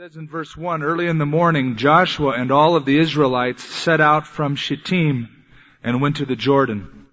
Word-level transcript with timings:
says 0.00 0.16
in 0.16 0.26
verse 0.26 0.56
1, 0.56 0.82
early 0.82 1.08
in 1.08 1.18
the 1.18 1.26
morning, 1.26 1.76
Joshua 1.76 2.30
and 2.30 2.50
all 2.50 2.74
of 2.74 2.86
the 2.86 2.98
Israelites 2.98 3.62
set 3.62 4.00
out 4.00 4.26
from 4.26 4.56
Shittim 4.56 5.28
and 5.84 6.00
went 6.00 6.16
to 6.16 6.24
the 6.24 6.36
Jordan, 6.36 7.04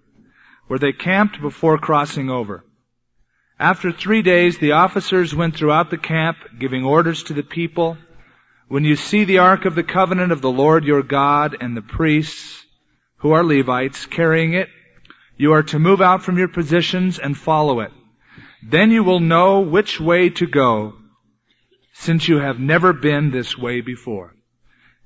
where 0.67 0.80
they 0.80 0.94
camped 0.94 1.42
before 1.42 1.78
crossing 1.78 2.30
over. 2.30 2.64
After 3.60 3.92
three 3.92 4.22
days, 4.22 4.58
the 4.58 4.72
officers 4.72 5.36
went 5.36 5.58
throughout 5.58 5.90
the 5.90 5.98
camp, 5.98 6.38
giving 6.58 6.86
orders 6.86 7.24
to 7.24 7.34
the 7.34 7.44
people, 7.44 7.98
when 8.70 8.86
you 8.86 8.96
see 8.96 9.26
the 9.26 9.40
ark 9.40 9.66
of 9.66 9.76
the 9.76 9.84
covenant 9.84 10.32
of 10.32 10.40
the 10.40 10.50
Lord 10.50 10.86
your 10.86 11.04
God 11.04 11.58
and 11.60 11.76
the 11.76 11.82
priests, 11.82 12.66
who 13.18 13.34
are 13.34 13.44
Levites, 13.44 14.06
carrying 14.06 14.54
it, 14.54 14.70
you 15.36 15.52
are 15.52 15.64
to 15.64 15.78
move 15.78 16.00
out 16.00 16.24
from 16.24 16.38
your 16.38 16.48
positions 16.48 17.20
and 17.20 17.38
follow 17.38 17.82
it. 17.82 17.92
Then 18.64 18.92
you 18.92 19.04
will 19.04 19.20
know 19.20 19.60
which 19.60 20.00
way 20.00 20.30
to 20.30 20.48
go 20.48 20.94
since 22.00 22.27
you 22.27 22.38
have 22.38 22.59
never 22.59 22.93
been 22.93 23.32
this 23.32 23.57
way 23.57 23.82
before. 23.82 24.36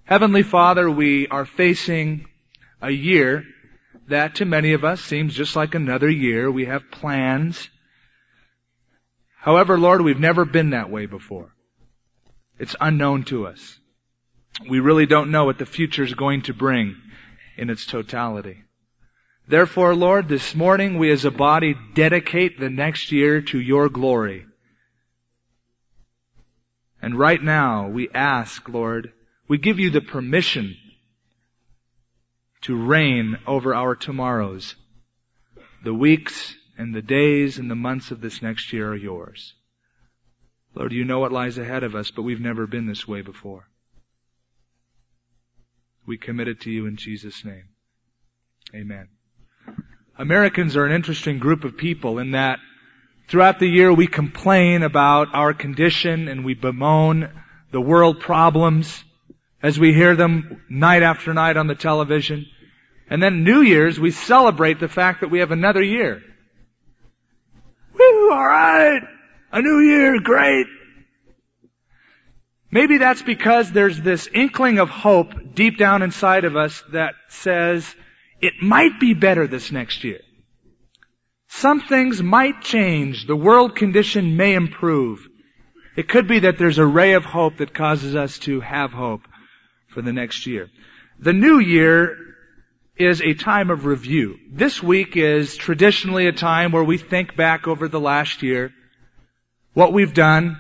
Heavenly 0.03 0.43
Father, 0.43 0.89
we 0.89 1.27
are 1.27 1.45
facing 1.45 2.25
a 2.81 2.91
year 2.91 3.45
that 4.09 4.35
to 4.35 4.45
many 4.45 4.73
of 4.73 4.83
us 4.83 5.01
seems 5.01 5.33
just 5.33 5.55
like 5.55 5.73
another 5.73 6.09
year. 6.09 6.51
We 6.51 6.65
have 6.65 6.91
plans. 6.91 7.69
However, 9.37 9.79
Lord, 9.79 10.01
we've 10.01 10.19
never 10.19 10.43
been 10.43 10.71
that 10.71 10.91
way 10.91 11.05
before. 11.05 11.55
It's 12.59 12.75
unknown 12.79 13.23
to 13.25 13.47
us. 13.47 13.79
We 14.69 14.81
really 14.81 15.05
don't 15.05 15.31
know 15.31 15.45
what 15.45 15.57
the 15.57 15.65
future 15.65 16.03
is 16.03 16.13
going 16.13 16.43
to 16.43 16.53
bring 16.53 16.97
in 17.57 17.69
its 17.69 17.85
totality. 17.85 18.63
Therefore, 19.47 19.95
Lord, 19.95 20.27
this 20.27 20.53
morning 20.53 20.97
we 20.97 21.09
as 21.09 21.23
a 21.23 21.31
body 21.31 21.73
dedicate 21.95 22.59
the 22.59 22.69
next 22.69 23.11
year 23.13 23.41
to 23.43 23.59
your 23.59 23.87
glory. 23.87 24.45
And 27.01 27.17
right 27.17 27.41
now 27.41 27.87
we 27.87 28.09
ask, 28.13 28.67
Lord, 28.69 29.11
we 29.47 29.57
give 29.57 29.79
you 29.79 29.89
the 29.89 30.01
permission 30.01 30.75
to 32.61 32.75
reign 32.75 33.37
over 33.47 33.73
our 33.73 33.95
tomorrows. 33.95 34.75
The 35.83 35.93
weeks 35.93 36.55
and 36.77 36.93
the 36.93 37.01
days 37.01 37.57
and 37.57 37.69
the 37.69 37.75
months 37.75 38.11
of 38.11 38.21
this 38.21 38.41
next 38.41 38.71
year 38.71 38.91
are 38.91 38.95
yours. 38.95 39.53
Lord, 40.75 40.93
you 40.93 41.03
know 41.03 41.19
what 41.19 41.31
lies 41.31 41.57
ahead 41.57 41.83
of 41.83 41.95
us, 41.95 42.11
but 42.11 42.21
we've 42.21 42.39
never 42.39 42.67
been 42.67 42.85
this 42.85 43.07
way 43.07 43.21
before. 43.21 43.67
We 46.05 46.17
commit 46.17 46.47
it 46.47 46.61
to 46.61 46.71
you 46.71 46.85
in 46.85 46.95
Jesus' 46.95 47.43
name. 47.43 47.65
Amen. 48.73 49.09
Americans 50.17 50.77
are 50.77 50.85
an 50.85 50.91
interesting 50.91 51.39
group 51.39 51.63
of 51.63 51.77
people 51.77 52.19
in 52.19 52.31
that 52.31 52.59
Throughout 53.31 53.59
the 53.59 53.67
year, 53.67 53.93
we 53.93 54.07
complain 54.07 54.83
about 54.83 55.29
our 55.33 55.53
condition 55.53 56.27
and 56.27 56.43
we 56.43 56.53
bemoan 56.53 57.29
the 57.71 57.79
world 57.79 58.19
problems 58.19 59.05
as 59.63 59.79
we 59.79 59.93
hear 59.93 60.17
them 60.17 60.61
night 60.69 61.01
after 61.01 61.33
night 61.33 61.55
on 61.55 61.67
the 61.67 61.75
television. 61.75 62.45
And 63.09 63.23
then 63.23 63.45
New 63.45 63.61
Year's, 63.61 63.97
we 63.97 64.11
celebrate 64.11 64.81
the 64.81 64.89
fact 64.89 65.21
that 65.21 65.31
we 65.31 65.39
have 65.39 65.51
another 65.51 65.81
year. 65.81 66.21
Woo, 67.97 68.31
alright! 68.33 69.03
A 69.53 69.61
new 69.61 69.79
year, 69.79 70.19
great! 70.19 70.67
Maybe 72.69 72.97
that's 72.97 73.21
because 73.21 73.71
there's 73.71 74.01
this 74.01 74.27
inkling 74.27 74.77
of 74.77 74.89
hope 74.89 75.55
deep 75.55 75.77
down 75.77 76.01
inside 76.01 76.43
of 76.43 76.57
us 76.57 76.83
that 76.91 77.13
says, 77.29 77.95
it 78.41 78.55
might 78.61 78.99
be 78.99 79.13
better 79.13 79.47
this 79.47 79.71
next 79.71 80.03
year. 80.03 80.19
Some 81.53 81.81
things 81.81 82.23
might 82.23 82.61
change. 82.61 83.27
The 83.27 83.35
world 83.35 83.75
condition 83.75 84.37
may 84.37 84.53
improve. 84.53 85.27
It 85.97 86.07
could 86.07 86.25
be 86.25 86.39
that 86.39 86.57
there's 86.57 86.77
a 86.77 86.85
ray 86.85 87.13
of 87.13 87.25
hope 87.25 87.57
that 87.57 87.73
causes 87.73 88.15
us 88.15 88.39
to 88.39 88.61
have 88.61 88.93
hope 88.93 89.27
for 89.89 90.01
the 90.01 90.13
next 90.13 90.47
year. 90.47 90.69
The 91.19 91.33
new 91.33 91.59
year 91.59 92.15
is 92.95 93.21
a 93.21 93.33
time 93.33 93.69
of 93.69 93.85
review. 93.85 94.37
This 94.49 94.81
week 94.81 95.17
is 95.17 95.57
traditionally 95.57 96.27
a 96.27 96.31
time 96.31 96.71
where 96.71 96.85
we 96.85 96.97
think 96.97 97.35
back 97.35 97.67
over 97.67 97.89
the 97.89 97.99
last 97.99 98.43
year, 98.43 98.71
what 99.73 99.91
we've 99.91 100.13
done. 100.13 100.55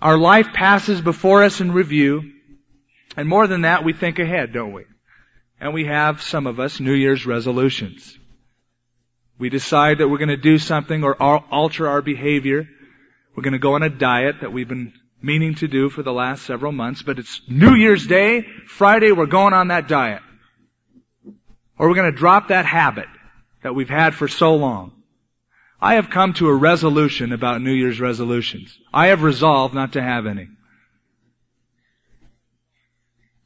Our 0.00 0.18
life 0.18 0.52
passes 0.52 1.00
before 1.00 1.42
us 1.42 1.60
in 1.60 1.72
review. 1.72 2.32
And 3.16 3.28
more 3.28 3.48
than 3.48 3.62
that, 3.62 3.84
we 3.84 3.92
think 3.92 4.20
ahead, 4.20 4.52
don't 4.52 4.72
we? 4.72 4.84
And 5.60 5.74
we 5.74 5.86
have, 5.86 6.22
some 6.22 6.46
of 6.46 6.60
us, 6.60 6.78
New 6.78 6.94
Year's 6.94 7.26
resolutions. 7.26 8.16
We 9.42 9.48
decide 9.48 9.98
that 9.98 10.06
we're 10.06 10.18
going 10.18 10.28
to 10.28 10.36
do 10.36 10.56
something 10.56 11.02
or 11.02 11.16
alter 11.20 11.88
our 11.88 12.00
behavior. 12.00 12.68
We're 13.34 13.42
going 13.42 13.54
to 13.54 13.58
go 13.58 13.74
on 13.74 13.82
a 13.82 13.88
diet 13.88 14.36
that 14.42 14.52
we've 14.52 14.68
been 14.68 14.92
meaning 15.20 15.56
to 15.56 15.66
do 15.66 15.90
for 15.90 16.04
the 16.04 16.12
last 16.12 16.44
several 16.44 16.70
months, 16.70 17.02
but 17.02 17.18
it's 17.18 17.40
New 17.48 17.74
Year's 17.74 18.06
Day, 18.06 18.46
Friday, 18.68 19.10
we're 19.10 19.26
going 19.26 19.52
on 19.52 19.66
that 19.66 19.88
diet. 19.88 20.22
Or 21.76 21.88
we're 21.88 21.96
going 21.96 22.12
to 22.12 22.16
drop 22.16 22.48
that 22.48 22.66
habit 22.66 23.08
that 23.64 23.74
we've 23.74 23.88
had 23.88 24.14
for 24.14 24.28
so 24.28 24.54
long. 24.54 24.92
I 25.80 25.96
have 25.96 26.08
come 26.08 26.34
to 26.34 26.46
a 26.46 26.54
resolution 26.54 27.32
about 27.32 27.60
New 27.60 27.72
Year's 27.72 28.00
resolutions. 28.00 28.78
I 28.94 29.08
have 29.08 29.24
resolved 29.24 29.74
not 29.74 29.94
to 29.94 30.02
have 30.02 30.26
any. 30.26 30.50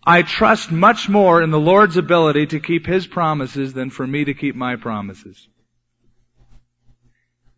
I 0.05 0.21
trust 0.21 0.71
much 0.71 1.09
more 1.09 1.41
in 1.41 1.51
the 1.51 1.59
Lord's 1.59 1.97
ability 1.97 2.49
to 2.49 2.61
keep 2.61 2.85
His 2.85 3.07
promises 3.07 3.73
than 3.73 3.89
for 3.89 4.07
me 4.07 4.27
to 4.27 4.35
keep 4.35 4.55
my 4.55 4.77
promises. 4.77 5.49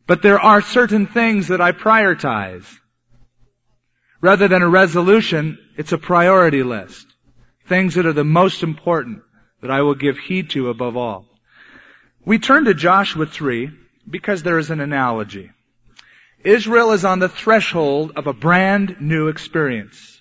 But 0.08 0.22
there 0.22 0.40
are 0.40 0.62
certain 0.62 1.06
things 1.06 1.48
that 1.48 1.60
I 1.60 1.72
prioritize. 1.72 2.66
Rather 4.22 4.48
than 4.48 4.62
a 4.62 4.68
resolution, 4.68 5.58
it's 5.76 5.92
a 5.92 5.98
priority 5.98 6.62
list. 6.62 7.06
Things 7.66 7.94
that 7.94 8.06
are 8.06 8.14
the 8.14 8.24
most 8.24 8.62
important 8.62 9.20
that 9.60 9.70
I 9.70 9.82
will 9.82 9.94
give 9.94 10.18
heed 10.18 10.50
to 10.50 10.70
above 10.70 10.96
all. 10.96 11.26
We 12.24 12.38
turn 12.38 12.64
to 12.64 12.74
Joshua 12.74 13.26
3 13.26 13.70
because 14.08 14.42
there 14.42 14.58
is 14.58 14.70
an 14.70 14.80
analogy. 14.80 15.50
Israel 16.42 16.92
is 16.92 17.04
on 17.04 17.18
the 17.18 17.28
threshold 17.28 18.12
of 18.16 18.26
a 18.26 18.32
brand 18.32 18.96
new 19.00 19.28
experience. 19.28 20.18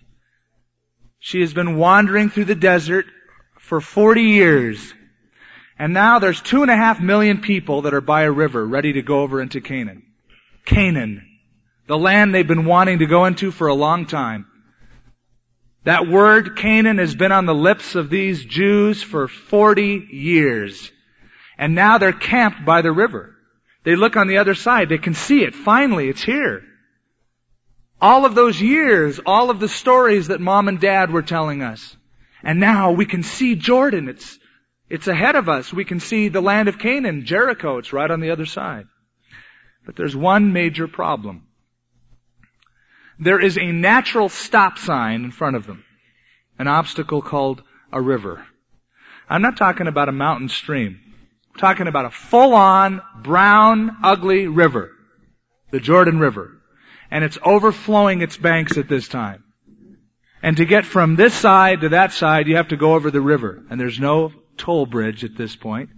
She 1.19 1.39
has 1.39 1.53
been 1.53 1.77
wandering 1.77 2.29
through 2.29 2.45
the 2.45 2.55
desert 2.55 3.05
for 3.59 3.79
40 3.79 4.21
years 4.21 4.93
and 5.79 5.93
now 5.93 6.19
there's 6.19 6.41
two 6.41 6.63
and 6.63 6.71
a 6.71 6.75
half 6.75 6.99
million 6.99 7.39
people 7.41 7.83
that 7.83 7.93
are 7.93 8.01
by 8.01 8.23
a 8.23 8.31
river 8.31 8.65
ready 8.65 8.93
to 8.93 9.01
go 9.01 9.21
over 9.21 9.41
into 9.41 9.61
Canaan. 9.61 10.03
Canaan. 10.65 11.23
The 11.88 11.97
land 11.97 12.33
they've 12.33 12.47
been 12.47 12.65
wanting 12.65 12.99
to 12.99 13.05
go 13.05 13.25
into 13.25 13.51
for 13.51 13.67
a 13.67 13.73
long 13.73 14.05
time. 14.07 14.47
That 15.83 16.07
word 16.07 16.57
Canaan 16.57 16.97
has 16.97 17.16
been 17.16 17.31
on 17.31 17.45
the 17.45 17.55
lips 17.55 17.95
of 17.95 18.09
these 18.09 18.43
Jews 18.43 19.01
for 19.01 19.27
40 19.27 20.07
years. 20.11 20.91
And 21.57 21.75
now 21.75 21.97
they're 21.97 22.11
camped 22.11 22.66
by 22.66 22.81
the 22.81 22.91
river. 22.91 23.35
They 23.83 23.95
look 23.95 24.17
on 24.17 24.27
the 24.27 24.39
other 24.39 24.53
side. 24.53 24.89
They 24.89 24.97
can 24.97 25.13
see 25.13 25.43
it. 25.43 25.55
Finally, 25.55 26.09
it's 26.09 26.23
here. 26.23 26.63
All 28.01 28.25
of 28.25 28.35
those 28.35 28.61
years, 28.61 29.19
all 29.25 29.49
of 29.49 29.59
the 29.59 29.69
stories 29.69 30.27
that 30.27 30.41
mom 30.41 30.67
and 30.67 30.79
dad 30.79 31.09
were 31.09 31.21
telling 31.21 31.61
us. 31.61 31.95
And 32.43 32.59
now 32.59 32.91
we 32.91 33.05
can 33.05 33.23
see 33.23 33.55
Jordan. 33.55 34.09
It's 34.09 34.37
it's 34.89 35.07
ahead 35.07 35.35
of 35.35 35.49
us. 35.49 35.73
We 35.73 35.85
can 35.85 35.99
see 35.99 36.29
the 36.29 36.41
land 36.41 36.69
of 36.69 36.79
Canaan, 36.79 37.25
Jericho. 37.25 37.77
It's 37.77 37.93
right 37.93 38.09
on 38.09 38.21
the 38.21 38.31
other 38.31 38.45
side. 38.45 38.87
But 39.85 39.95
there's 39.95 40.15
one 40.15 40.53
major 40.53 40.87
problem. 40.87 41.47
There 43.19 43.39
is 43.39 43.57
a 43.57 43.71
natural 43.71 44.29
stop 44.29 44.77
sign 44.77 45.25
in 45.25 45.31
front 45.31 45.55
of 45.55 45.65
them. 45.65 45.83
An 46.59 46.67
obstacle 46.67 47.21
called 47.21 47.63
a 47.91 48.01
river. 48.01 48.45
I'm 49.29 49.41
not 49.41 49.57
talking 49.57 49.87
about 49.87 50.09
a 50.09 50.13
mountain 50.13 50.49
stream. 50.49 50.99
I'm 51.53 51.59
talking 51.59 51.87
about 51.87 52.05
a 52.05 52.11
full-on, 52.11 53.01
brown, 53.21 53.97
ugly 54.03 54.47
river. 54.47 54.91
The 55.71 55.79
Jordan 55.79 56.19
River. 56.19 56.61
And 57.11 57.23
it's 57.23 57.37
overflowing 57.43 58.21
its 58.21 58.37
banks 58.37 58.77
at 58.77 58.87
this 58.87 59.07
time. 59.07 59.43
And 60.41 60.57
to 60.57 60.66
get 60.66 60.85
from 60.85 61.16
this 61.16 61.33
side 61.33 61.81
to 61.81 61.90
that 61.90 62.13
side, 62.13 62.47
you 62.47 62.57
have 62.57 62.69
to 62.69 62.78
go 62.78 62.93
over 62.93 63.11
the 63.11 63.22
river. 63.22 63.63
And 63.69 63.79
there's 63.79 63.99
no 63.99 64.31
toll 64.57 64.85
bridge 64.85 65.23
at 65.23 65.35
this 65.35 65.55
point. 65.55 65.89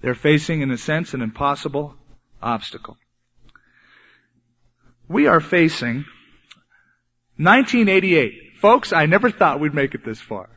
They're 0.00 0.14
facing, 0.14 0.60
in 0.62 0.70
a 0.70 0.78
sense, 0.78 1.14
an 1.14 1.22
impossible 1.22 1.96
obstacle. 2.40 2.96
We 5.08 5.26
are 5.26 5.40
facing 5.40 6.04
1988. 7.36 8.58
Folks, 8.60 8.92
I 8.92 9.06
never 9.06 9.30
thought 9.30 9.60
we'd 9.60 9.74
make 9.74 9.94
it 9.94 10.04
this 10.04 10.20
far. 10.20 10.48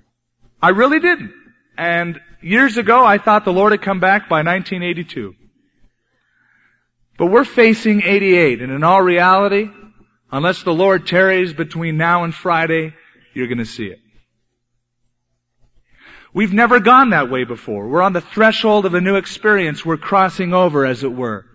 I 0.62 0.70
really 0.70 1.00
didn't. 1.00 1.34
And 1.78 2.20
years 2.42 2.78
ago, 2.78 3.04
I 3.04 3.18
thought 3.18 3.46
the 3.46 3.54
Lord 3.54 3.72
had 3.72 3.82
come 3.82 4.00
back 4.00 4.30
by 4.30 4.44
1982. 4.44 5.36
But 7.18 7.28
we're 7.28 7.46
facing 7.46 8.02
88, 8.04 8.62
and 8.62 8.72
in 8.72 8.84
all 8.84 9.02
reality, 9.02 9.70
unless 10.32 10.64
the 10.64 10.74
Lord 10.74 11.08
tarries 11.08 11.54
between 11.54 11.98
now 11.98 12.24
and 12.24 12.34
Friday, 12.34 12.94
you're 13.34 13.48
gonna 13.48 13.66
see 13.66 13.88
it. 13.88 14.00
We've 16.34 16.54
never 16.54 16.80
gone 16.80 17.10
that 17.10 17.30
way 17.30 17.44
before. 17.44 17.90
We're 17.90 18.02
on 18.02 18.14
the 18.14 18.22
threshold 18.22 18.86
of 18.86 18.94
a 18.94 19.02
new 19.02 19.18
experience. 19.18 19.86
We're 19.86 19.98
crossing 19.98 20.54
over, 20.54 20.86
as 20.86 21.04
it 21.04 21.12
were, 21.12 21.46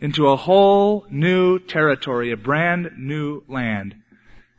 into 0.00 0.26
a 0.26 0.36
whole 0.36 1.06
new 1.08 1.60
territory, 1.60 2.32
a 2.32 2.36
brand 2.36 2.90
new 2.98 3.44
land. 3.46 3.94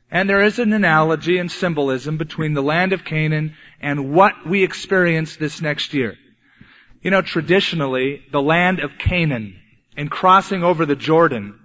And 0.09 0.29
there 0.29 0.43
is 0.43 0.59
an 0.59 0.71
analogy 0.71 1.39
and 1.39 1.51
symbolism 1.51 2.15
between 2.15 2.53
the 2.53 2.63
land 2.63 2.93
of 2.93 3.03
Canaan 3.03 3.55
and 3.81 4.13
what 4.13 4.47
we 4.47 4.63
experience 4.63 5.35
this 5.35 5.61
next 5.61 5.93
year. 5.93 6.15
You 7.01 7.11
know, 7.11 7.21
traditionally, 7.21 8.23
the 8.31 8.41
land 8.41 8.79
of 8.79 8.97
Canaan 8.97 9.59
and 9.97 10.09
crossing 10.09 10.63
over 10.63 10.85
the 10.85 10.95
Jordan 10.95 11.59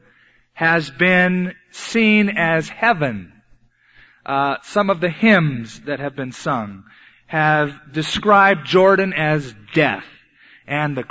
has 0.53 0.91
been 0.91 1.55
seen 1.71 2.29
as 2.29 2.69
heaven. 2.69 3.33
Uh, 4.27 4.57
some 4.65 4.91
of 4.91 5.01
the 5.01 5.09
hymns 5.09 5.81
that 5.83 6.01
have 6.01 6.17
been 6.17 6.33
sung 6.33 6.85
have 7.31 7.93
described 7.93 8.67
Jordan 8.67 9.13
as 9.13 9.55
death 9.73 10.05
and 10.67 10.97
the 10.97 11.05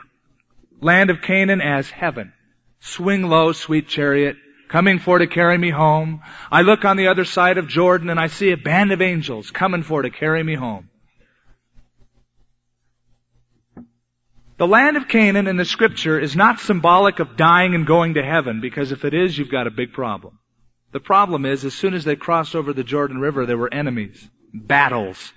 land 0.82 1.10
of 1.10 1.22
Canaan 1.22 1.62
as 1.62 1.90
heaven. 1.90 2.34
Swing 2.82 3.24
low, 3.24 3.54
sweet 3.54 3.88
chariot, 3.88 4.36
coming 4.68 5.00
for 5.00 5.20
to 5.20 5.28
carry 5.28 5.58
me 5.58 5.70
home. 5.70 6.22
I 6.52 6.64
look 6.64 6.84
on 6.84 6.98
the 6.98 7.08
other 7.08 7.24
side 7.24 7.58
of 7.58 7.70
Jordan 7.70 8.10
and 8.10 8.20
I 8.20 8.28
see 8.28 8.52
a 8.52 8.58
band 8.58 8.92
of 8.92 9.02
angels 9.02 9.50
coming 9.50 9.82
for 9.82 10.02
to 10.02 10.10
carry 10.10 10.44
me 10.44 10.56
home. 10.56 10.90
The 14.58 14.68
land 14.68 14.98
of 14.98 15.08
Canaan 15.08 15.48
in 15.48 15.56
the 15.56 15.64
scripture 15.64 16.20
is 16.20 16.36
not 16.36 16.60
symbolic 16.60 17.20
of 17.20 17.38
dying 17.38 17.76
and 17.76 17.88
going 17.88 18.16
to 18.16 18.24
heaven, 18.24 18.60
because 18.60 18.92
if 18.92 19.06
it 19.06 19.14
is, 19.14 19.38
you've 19.38 19.50
got 19.50 19.68
a 19.68 19.72
big 19.72 19.94
problem. 19.94 20.38
The 20.92 21.00
problem 21.00 21.46
is, 21.46 21.64
as 21.64 21.74
soon 21.74 21.94
as 21.94 22.04
they 22.04 22.18
crossed 22.18 22.58
over 22.58 22.74
the 22.74 22.84
Jordan 22.84 23.20
River, 23.20 23.46
there 23.46 23.58
were 23.58 23.74
enemies, 23.74 24.30
battles, 24.54 25.32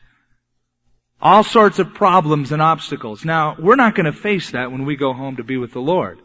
all 1.22 1.44
sorts 1.44 1.78
of 1.78 1.94
problems 1.94 2.50
and 2.50 2.60
obstacles. 2.60 3.24
Now, 3.24 3.54
we're 3.56 3.76
not 3.76 3.94
going 3.94 4.06
to 4.06 4.12
face 4.12 4.50
that 4.50 4.72
when 4.72 4.84
we 4.84 4.96
go 4.96 5.12
home 5.12 5.36
to 5.36 5.44
be 5.44 5.56
with 5.56 5.72
the 5.72 5.80
Lord. 5.80 6.18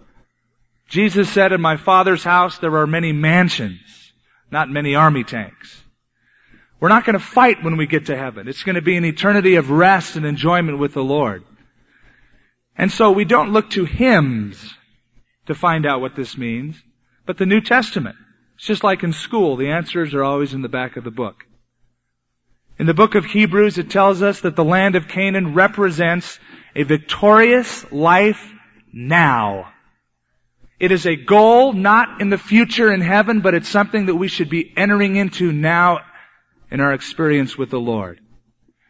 Jesus 0.89 1.29
said, 1.29 1.51
in 1.51 1.61
my 1.61 1.77
Father's 1.77 2.23
house 2.23 2.57
there 2.57 2.75
are 2.77 2.87
many 2.87 3.13
mansions, 3.13 4.11
not 4.51 4.69
many 4.69 4.95
army 4.95 5.23
tanks. 5.23 5.83
We're 6.79 6.89
not 6.89 7.05
going 7.05 7.17
to 7.17 7.23
fight 7.23 7.63
when 7.63 7.77
we 7.77 7.85
get 7.85 8.07
to 8.07 8.17
heaven. 8.17 8.47
It's 8.47 8.63
going 8.63 8.75
to 8.75 8.81
be 8.81 8.97
an 8.97 9.05
eternity 9.05 9.55
of 9.55 9.69
rest 9.69 10.15
and 10.15 10.25
enjoyment 10.25 10.79
with 10.79 10.93
the 10.93 11.03
Lord. 11.03 11.43
And 12.75 12.91
so 12.91 13.11
we 13.11 13.25
don't 13.25 13.53
look 13.53 13.69
to 13.71 13.85
hymns 13.85 14.73
to 15.45 15.55
find 15.55 15.85
out 15.85 16.01
what 16.01 16.15
this 16.15 16.37
means, 16.37 16.75
but 17.25 17.37
the 17.37 17.45
New 17.45 17.61
Testament. 17.61 18.15
It's 18.55 18.65
just 18.65 18.83
like 18.83 19.03
in 19.03 19.13
school, 19.13 19.57
the 19.57 19.69
answers 19.69 20.13
are 20.15 20.23
always 20.23 20.53
in 20.53 20.61
the 20.61 20.69
back 20.69 20.97
of 20.97 21.03
the 21.03 21.11
book. 21.11 21.43
In 22.79 22.85
the 22.85 22.93
book 22.93 23.15
of 23.15 23.25
Hebrews, 23.25 23.77
it 23.77 23.89
tells 23.89 24.21
us 24.21 24.41
that 24.41 24.55
the 24.55 24.63
land 24.63 24.95
of 24.95 25.07
Canaan 25.07 25.53
represents 25.53 26.39
a 26.75 26.83
victorious 26.83 27.91
life 27.91 28.53
now. 28.93 29.73
It 30.79 30.91
is 30.91 31.07
a 31.07 31.15
goal 31.15 31.73
not 31.73 32.21
in 32.21 32.29
the 32.29 32.37
future 32.37 32.93
in 32.93 33.01
heaven, 33.01 33.41
but 33.41 33.55
it's 33.55 33.69
something 33.69 34.05
that 34.05 34.15
we 34.15 34.27
should 34.27 34.49
be 34.49 34.71
entering 34.77 35.15
into 35.15 35.51
now 35.51 36.01
in 36.69 36.79
our 36.79 36.93
experience 36.93 37.57
with 37.57 37.71
the 37.71 37.79
Lord. 37.79 38.19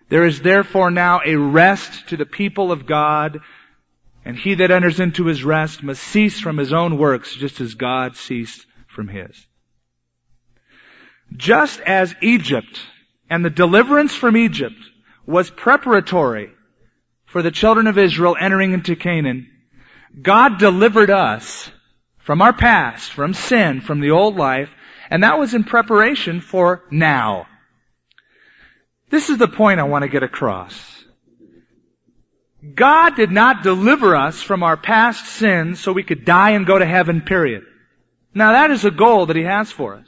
There 0.10 0.25
is 0.25 0.42
therefore 0.42 0.92
now 0.92 1.22
a 1.25 1.36
rest 1.36 2.10
to 2.10 2.18
the 2.18 2.25
people 2.25 2.72
of 2.72 2.86
God 2.86 3.39
and 4.28 4.38
he 4.38 4.56
that 4.56 4.72
enters 4.72 5.00
into 5.00 5.25
his 5.25 5.45
rest 5.45 5.84
must 5.84 6.04
cease 6.04 6.38
from 6.38 6.57
his 6.57 6.74
own 6.74 6.98
works 6.98 7.34
just 7.34 7.62
as 7.62 7.75
God 7.75 8.18
ceased 8.18 8.66
from 8.88 9.07
his. 9.07 9.48
Just 11.34 11.80
as 11.80 12.13
Egypt 12.22 12.81
and 13.29 13.44
the 13.44 13.50
deliverance 13.50 14.13
from 14.13 14.38
Egypt 14.38 14.75
was 15.25 15.50
preparatory 15.50 16.51
for 17.25 17.41
the 17.41 17.51
children 17.51 17.88
of 17.88 17.97
Israel 17.97 18.35
entering 18.39 18.74
into 18.74 18.95
Canaan, 18.95 19.47
God 20.21 20.57
delivered 20.57 21.09
us 21.09 21.69
from 22.19 22.41
our 22.41 22.53
past, 22.53 23.12
from 23.12 23.33
sin, 23.33 23.81
from 23.81 24.00
the 24.00 24.12
old 24.12 24.35
life, 24.35 24.69
and 25.09 25.24
that 25.24 25.39
was 25.39 25.53
in 25.53 25.63
preparation 25.63 26.41
for 26.41 26.83
now. 26.89 27.47
This 29.09 29.29
is 29.29 29.38
the 29.38 29.47
point 29.47 29.79
I 29.79 29.83
want 29.83 30.03
to 30.03 30.09
get 30.09 30.24
across. 30.24 30.75
God 32.74 33.15
did 33.15 33.31
not 33.31 33.63
deliver 33.63 34.15
us 34.15 34.41
from 34.41 34.63
our 34.63 34.75
past 34.75 35.25
sins 35.25 35.79
so 35.79 35.94
we 35.94 36.03
could 36.03 36.25
die 36.25 36.51
and 36.51 36.65
go 36.65 36.77
to 36.77 36.85
heaven, 36.85 37.21
period. 37.21 37.63
Now 38.33 38.53
that 38.53 38.71
is 38.71 38.83
a 38.83 38.91
goal 38.91 39.27
that 39.27 39.35
He 39.35 39.44
has 39.44 39.71
for 39.71 39.95
us. 39.95 40.07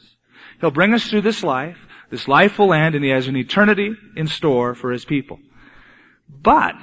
He'll 0.60 0.72
bring 0.72 0.94
us 0.94 1.06
through 1.08 1.22
this 1.22 1.44
life. 1.44 1.78
This 2.10 2.28
life 2.28 2.58
will 2.58 2.74
end 2.74 2.96
and 2.96 3.04
He 3.04 3.12
has 3.12 3.28
an 3.28 3.36
eternity 3.36 3.94
in 4.16 4.28
store 4.28 4.76
for 4.76 4.92
His 4.92 5.06
people. 5.06 5.40
But, 6.30 6.76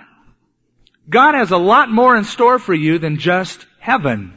God 1.09 1.35
has 1.35 1.51
a 1.51 1.57
lot 1.57 1.91
more 1.91 2.17
in 2.17 2.25
store 2.25 2.59
for 2.59 2.75
you 2.75 2.99
than 2.99 3.19
just 3.19 3.65
heaven. 3.79 4.33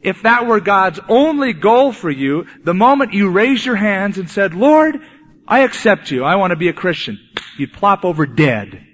If 0.00 0.22
that 0.22 0.46
were 0.46 0.60
God's 0.60 1.00
only 1.08 1.52
goal 1.52 1.92
for 1.92 2.10
you, 2.10 2.46
the 2.62 2.74
moment 2.74 3.14
you 3.14 3.30
raised 3.30 3.66
your 3.66 3.76
hands 3.76 4.18
and 4.18 4.30
said, 4.30 4.54
Lord, 4.54 5.00
I 5.46 5.60
accept 5.60 6.10
you, 6.10 6.24
I 6.24 6.36
want 6.36 6.52
to 6.52 6.56
be 6.56 6.68
a 6.68 6.74
Christian, 6.74 7.18
you'd 7.58 7.72
plop 7.72 8.04
over 8.04 8.26
dead. 8.26 8.84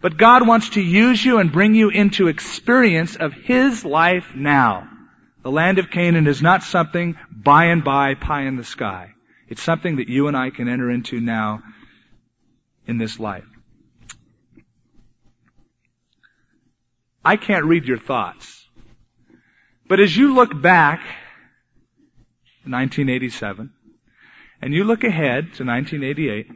But 0.00 0.18
God 0.18 0.46
wants 0.46 0.70
to 0.70 0.82
use 0.82 1.24
you 1.24 1.38
and 1.38 1.52
bring 1.52 1.74
you 1.74 1.88
into 1.88 2.28
experience 2.28 3.16
of 3.16 3.32
His 3.32 3.84
life 3.84 4.34
now. 4.34 4.88
The 5.44 5.50
land 5.50 5.78
of 5.78 5.90
Canaan 5.90 6.26
is 6.26 6.40
not 6.40 6.62
something 6.62 7.18
by 7.30 7.66
and 7.66 7.84
by 7.84 8.14
pie 8.14 8.44
in 8.44 8.56
the 8.56 8.64
sky. 8.64 9.12
It's 9.46 9.62
something 9.62 9.96
that 9.96 10.08
you 10.08 10.26
and 10.26 10.34
I 10.34 10.48
can 10.48 10.68
enter 10.68 10.90
into 10.90 11.20
now 11.20 11.62
in 12.86 12.96
this 12.96 13.20
life. 13.20 13.44
I 17.22 17.36
can't 17.36 17.66
read 17.66 17.84
your 17.84 17.98
thoughts. 17.98 18.66
But 19.86 20.00
as 20.00 20.16
you 20.16 20.34
look 20.34 20.62
back 20.62 21.00
to 22.64 22.70
1987 22.70 23.70
and 24.62 24.72
you 24.72 24.84
look 24.84 25.04
ahead 25.04 25.52
to 25.56 25.64
1988, 25.64 26.46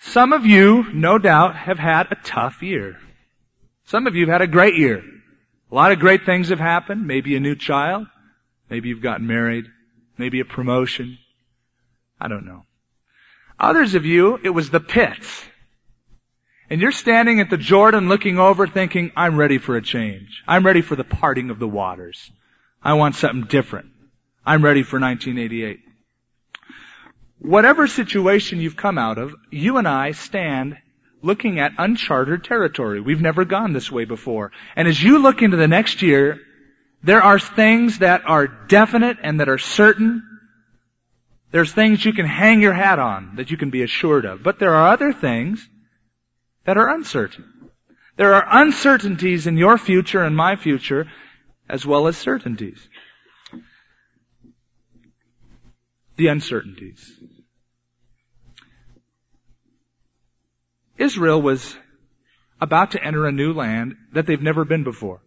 some 0.00 0.34
of 0.34 0.44
you, 0.44 0.84
no 0.92 1.16
doubt, 1.16 1.56
have 1.56 1.78
had 1.78 2.08
a 2.10 2.16
tough 2.16 2.62
year. 2.62 2.98
Some 3.84 4.06
of 4.06 4.14
you 4.14 4.26
have 4.26 4.32
had 4.34 4.42
a 4.42 4.46
great 4.46 4.74
year. 4.74 5.02
A 5.76 5.78
lot 5.78 5.92
of 5.92 5.98
great 5.98 6.24
things 6.24 6.48
have 6.48 6.58
happened. 6.58 7.06
Maybe 7.06 7.36
a 7.36 7.40
new 7.40 7.54
child. 7.54 8.06
Maybe 8.70 8.88
you've 8.88 9.02
gotten 9.02 9.26
married. 9.26 9.66
Maybe 10.16 10.40
a 10.40 10.46
promotion. 10.46 11.18
I 12.18 12.28
don't 12.28 12.46
know. 12.46 12.62
Others 13.60 13.94
of 13.94 14.06
you, 14.06 14.40
it 14.42 14.48
was 14.48 14.70
the 14.70 14.80
pits. 14.80 15.44
And 16.70 16.80
you're 16.80 16.92
standing 16.92 17.40
at 17.40 17.50
the 17.50 17.58
Jordan 17.58 18.08
looking 18.08 18.38
over 18.38 18.66
thinking, 18.66 19.12
I'm 19.16 19.36
ready 19.36 19.58
for 19.58 19.76
a 19.76 19.82
change. 19.82 20.42
I'm 20.48 20.64
ready 20.64 20.80
for 20.80 20.96
the 20.96 21.04
parting 21.04 21.50
of 21.50 21.58
the 21.58 21.68
waters. 21.68 22.30
I 22.82 22.94
want 22.94 23.14
something 23.14 23.44
different. 23.46 23.90
I'm 24.46 24.64
ready 24.64 24.82
for 24.82 24.98
1988. 24.98 25.80
Whatever 27.40 27.86
situation 27.86 28.60
you've 28.60 28.78
come 28.78 28.96
out 28.96 29.18
of, 29.18 29.34
you 29.50 29.76
and 29.76 29.86
I 29.86 30.12
stand 30.12 30.78
looking 31.26 31.58
at 31.60 31.72
uncharted 31.76 32.44
territory. 32.44 33.00
We've 33.00 33.20
never 33.20 33.44
gone 33.44 33.72
this 33.72 33.90
way 33.90 34.04
before. 34.04 34.52
And 34.76 34.88
as 34.88 35.02
you 35.02 35.18
look 35.18 35.42
into 35.42 35.56
the 35.56 35.68
next 35.68 36.00
year, 36.00 36.40
there 37.02 37.22
are 37.22 37.38
things 37.38 37.98
that 37.98 38.22
are 38.26 38.46
definite 38.46 39.18
and 39.22 39.40
that 39.40 39.48
are 39.48 39.58
certain. 39.58 40.22
There's 41.50 41.72
things 41.72 42.04
you 42.04 42.12
can 42.12 42.26
hang 42.26 42.62
your 42.62 42.72
hat 42.72 42.98
on 42.98 43.36
that 43.36 43.50
you 43.50 43.56
can 43.56 43.70
be 43.70 43.82
assured 43.82 44.24
of. 44.24 44.42
But 44.42 44.58
there 44.58 44.74
are 44.74 44.88
other 44.88 45.12
things 45.12 45.68
that 46.64 46.78
are 46.78 46.88
uncertain. 46.88 47.44
There 48.16 48.34
are 48.34 48.46
uncertainties 48.62 49.46
in 49.46 49.56
your 49.56 49.76
future 49.76 50.22
and 50.22 50.34
my 50.34 50.56
future 50.56 51.06
as 51.68 51.84
well 51.84 52.06
as 52.06 52.16
certainties. 52.16 52.88
The 56.16 56.28
uncertainties. 56.28 57.12
Israel 60.98 61.40
was 61.40 61.76
about 62.60 62.92
to 62.92 63.02
enter 63.02 63.26
a 63.26 63.32
new 63.32 63.52
land 63.52 63.96
that 64.12 64.26
they've 64.26 64.42
never 64.42 64.64
been 64.64 64.84
before. 64.84 65.20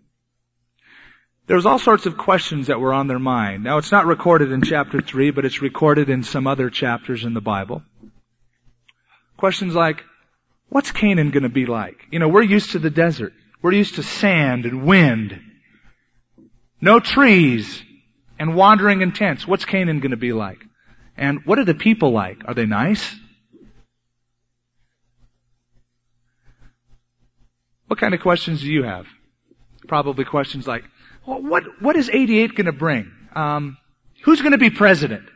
There 1.47 1.55
was 1.55 1.65
all 1.65 1.79
sorts 1.79 2.05
of 2.05 2.17
questions 2.17 2.67
that 2.67 2.79
were 2.79 2.93
on 2.93 3.07
their 3.07 3.19
mind. 3.19 3.63
Now 3.63 3.79
it's 3.79 3.91
not 3.91 4.05
recorded 4.05 4.51
in 4.51 4.61
chapter 4.61 5.01
3, 5.01 5.31
but 5.31 5.45
it's 5.45 5.61
recorded 5.61 6.09
in 6.09 6.21
some 6.21 6.45
other 6.45 6.69
chapters 6.69 7.23
in 7.23 7.33
the 7.33 7.41
Bible. 7.41 7.81
Questions 9.37 9.73
like, 9.73 10.03
what's 10.69 10.91
Canaan 10.91 11.31
gonna 11.31 11.49
be 11.49 11.65
like? 11.65 11.97
You 12.11 12.19
know, 12.19 12.27
we're 12.27 12.43
used 12.43 12.71
to 12.71 12.79
the 12.79 12.91
desert. 12.91 13.33
We're 13.61 13.73
used 13.73 13.95
to 13.95 14.03
sand 14.03 14.65
and 14.65 14.83
wind. 14.83 15.41
No 16.81 16.99
trees 16.99 17.81
and 18.37 18.55
wandering 18.55 19.01
in 19.01 19.11
tents. 19.11 19.47
What's 19.47 19.65
Canaan 19.65 20.01
gonna 20.01 20.17
be 20.17 20.33
like? 20.33 20.59
And 21.17 21.45
what 21.45 21.57
are 21.57 21.65
the 21.65 21.73
people 21.73 22.11
like? 22.11 22.43
Are 22.45 22.53
they 22.53 22.65
nice? 22.65 23.15
What 27.89 27.97
kind 27.97 28.13
of 28.13 28.21
questions 28.21 28.61
do 28.61 28.67
you 28.67 28.83
have? 28.83 29.07
Probably 29.87 30.23
questions 30.23 30.67
like, 30.67 30.83
well, 31.25 31.41
what, 31.41 31.63
what 31.81 31.95
is 31.95 32.07
88 32.07 32.53
going 32.53 32.67
to 32.67 32.71
bring? 32.71 33.11
Um, 33.35 33.77
who's 34.23 34.41
going 34.41 34.51
to 34.51 34.59
be 34.59 34.69
president? 34.69 35.27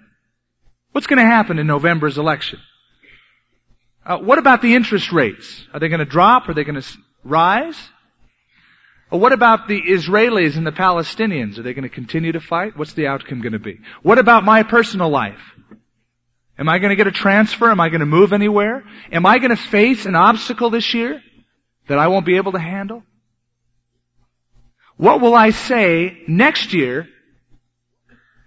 What's 0.91 1.07
going 1.07 1.17
to 1.17 1.25
happen 1.25 1.57
in 1.57 1.65
November's 1.65 2.19
election? 2.19 2.59
Uh, 4.05 4.19
what 4.19 4.37
about 4.37 4.61
the 4.61 4.75
interest 4.75 5.11
rates? 5.11 5.65
Are 5.73 5.79
they 5.79 5.87
going 5.87 5.97
to 5.97 6.05
drop? 6.05 6.47
Are 6.47 6.53
they 6.53 6.63
going 6.63 6.79
to 6.79 6.87
rise? 7.23 7.75
Well, 9.09 9.19
what 9.19 9.33
about 9.33 9.67
the 9.67 9.81
Israelis 9.81 10.55
and 10.55 10.67
the 10.67 10.71
Palestinians? 10.71 11.57
Are 11.57 11.63
they 11.63 11.73
going 11.73 11.89
to 11.89 11.95
continue 11.95 12.33
to 12.33 12.39
fight? 12.39 12.77
What's 12.77 12.93
the 12.93 13.07
outcome 13.07 13.41
going 13.41 13.53
to 13.53 13.59
be? 13.59 13.79
What 14.03 14.19
about 14.19 14.43
my 14.43 14.61
personal 14.61 15.09
life? 15.09 15.41
Am 16.59 16.69
I 16.69 16.77
going 16.77 16.91
to 16.91 16.95
get 16.95 17.07
a 17.07 17.11
transfer? 17.11 17.71
Am 17.71 17.79
I 17.79 17.89
going 17.89 18.01
to 18.01 18.05
move 18.05 18.31
anywhere? 18.31 18.83
Am 19.11 19.25
I 19.25 19.39
going 19.39 19.49
to 19.49 19.55
face 19.55 20.05
an 20.05 20.15
obstacle 20.15 20.69
this 20.69 20.93
year 20.93 21.19
that 21.87 21.99
I 21.99 22.07
won't 22.07 22.25
be 22.25 22.37
able 22.37 22.53
to 22.53 22.59
handle? 22.59 23.03
What 24.97 25.21
will 25.21 25.35
I 25.35 25.49
say 25.49 26.23
next 26.27 26.73
year 26.73 27.07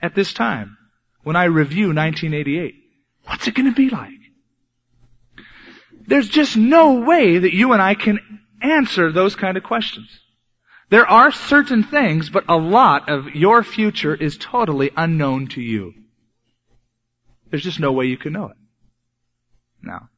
at 0.00 0.14
this 0.14 0.33
time 0.33 0.76
when 1.23 1.37
I 1.37 1.45
review 1.45 1.88
1988? 1.88 2.75
What's 3.25 3.49
it 3.49 3.55
going 3.55 3.66
to 3.66 3.75
be 3.75 3.90
like? 3.90 4.12
There's 6.07 6.28
just 6.28 6.57
no 6.57 7.00
way 7.00 7.38
that 7.38 7.52
you 7.52 7.73
and 7.73 7.83
I 7.83 7.95
can 7.95 8.21
answer 8.62 9.11
those 9.11 9.35
kind 9.35 9.57
of 9.57 9.64
questions. 9.64 10.09
There 10.88 11.07
are 11.07 11.33
certain 11.33 11.83
things, 11.83 12.31
but 12.31 12.45
a 12.49 12.57
lot 12.57 13.09
of 13.09 13.35
your 13.35 13.64
future 13.64 14.14
is 14.14 14.37
totally 14.37 14.93
unknown 14.97 15.49
to 15.49 15.61
you. 15.61 15.95
There's 17.50 17.64
just 17.64 17.81
no 17.81 17.93
way 17.93 18.07
you 18.07 18.16
can 18.16 18.33
know 18.33 18.47
it. 18.47 18.57
Now, 19.83 20.11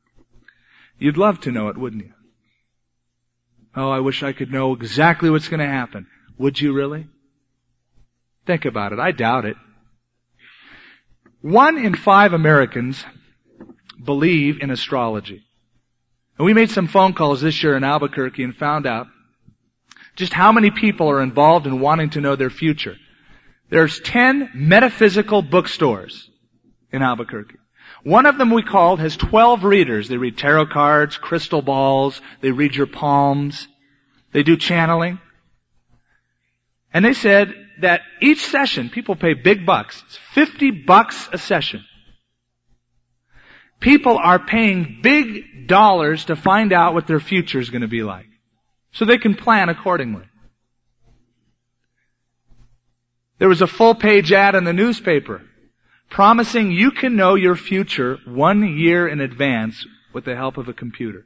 you'd 0.99 1.17
love 1.17 1.41
to 1.41 1.53
know 1.53 1.69
it, 1.69 1.79
wouldn't 1.79 2.05
you? 2.05 2.13
Oh, 3.75 3.91
I 3.91 4.01
wish 4.01 4.23
I 4.23 4.33
could 4.33 4.51
know 4.51 4.73
exactly 4.73 5.31
what's 5.31 5.49
going 5.49 5.61
to 5.61 5.67
happen. 5.67 6.07
Would 6.39 6.61
you 6.61 6.73
really? 6.73 7.07
Think 8.47 8.65
about 8.65 8.93
it. 8.93 8.99
I 8.99 9.13
doubt 9.13 9.45
it. 9.45 9.57
One 11.41 11.79
in 11.79 11.95
five 11.95 12.33
Americans 12.33 13.05
believe 14.03 14.61
in 14.61 14.71
astrology. 14.71 15.45
And 16.39 16.47
we 16.47 16.55
made 16.55 16.71
some 16.71 16.89
phone 16.89 17.13
calls 17.13 17.41
this 17.41 17.63
year 17.63 17.77
in 17.77 17.85
Albuquerque 17.85 18.45
and 18.45 18.57
found 18.57 18.87
out 18.87 19.09
just 20.17 20.33
how 20.33 20.51
many 20.51 20.71
people 20.71 21.11
are 21.11 21.23
involved 21.23 21.67
in 21.67 21.81
wanting 21.81 22.11
to 22.11 22.21
know 22.21 22.37
their 22.37 22.51
future. 22.51 22.97
There's 23.71 24.01
10 24.01 24.51
metaphysical 24.55 25.43
bookstores 25.43 26.29
in 26.91 27.03
Albuquerque. 27.03 27.58
One 28.05 28.27
of 28.27 28.39
them 28.39 28.51
we 28.51 28.63
called 28.63 29.01
has 29.01 29.17
12 29.17 29.65
readers. 29.65 30.09
They 30.09 30.17
read 30.17 30.39
tarot 30.39 30.67
cards, 30.67 31.17
crystal 31.17 31.63
balls, 31.63 32.21
they 32.41 32.51
read 32.51 32.75
your 32.75 32.87
palms, 32.87 33.67
they 34.33 34.43
do 34.43 34.57
channeling. 34.57 35.21
And 36.93 37.05
they 37.05 37.13
said 37.13 37.55
that 37.81 38.03
each 38.21 38.47
session, 38.47 38.91
people 38.91 39.17
pay 39.17 39.35
big 39.35 39.67
bucks. 39.67 40.03
It's 40.07 40.19
50 40.33 40.71
bucks 40.87 41.29
a 41.33 41.39
session. 41.39 41.85
People 43.81 44.19
are 44.19 44.39
paying 44.39 45.01
big 45.03 45.69
dollars 45.69 46.25
to 46.27 46.37
find 46.37 46.73
out 46.73 46.95
what 46.95 47.07
their 47.07 47.21
future 47.21 47.61
is 47.61 47.71
going 47.71 47.83
to 47.83 47.89
be 47.89 48.03
like 48.03 48.27
so 48.93 49.05
they 49.05 49.19
can 49.19 49.35
plan 49.35 49.69
accordingly. 49.69 50.25
There 53.39 53.49
was 53.49 53.63
a 53.63 53.69
full 53.69 53.95
page 53.95 54.33
ad 54.33 54.57
in 54.57 54.65
the 54.65 54.73
newspaper 54.73 55.43
promising 56.11 56.73
you 56.73 56.91
can 56.91 57.17
know 57.17 57.35
your 57.35 57.57
future 57.57 58.19
one 58.27 58.79
year 58.79 59.09
in 59.09 59.21
advance 59.21 59.87
with 60.13 60.25
the 60.25 60.37
help 60.37 60.57
of 60.57 60.69
a 60.69 60.73
computer. 60.73 61.25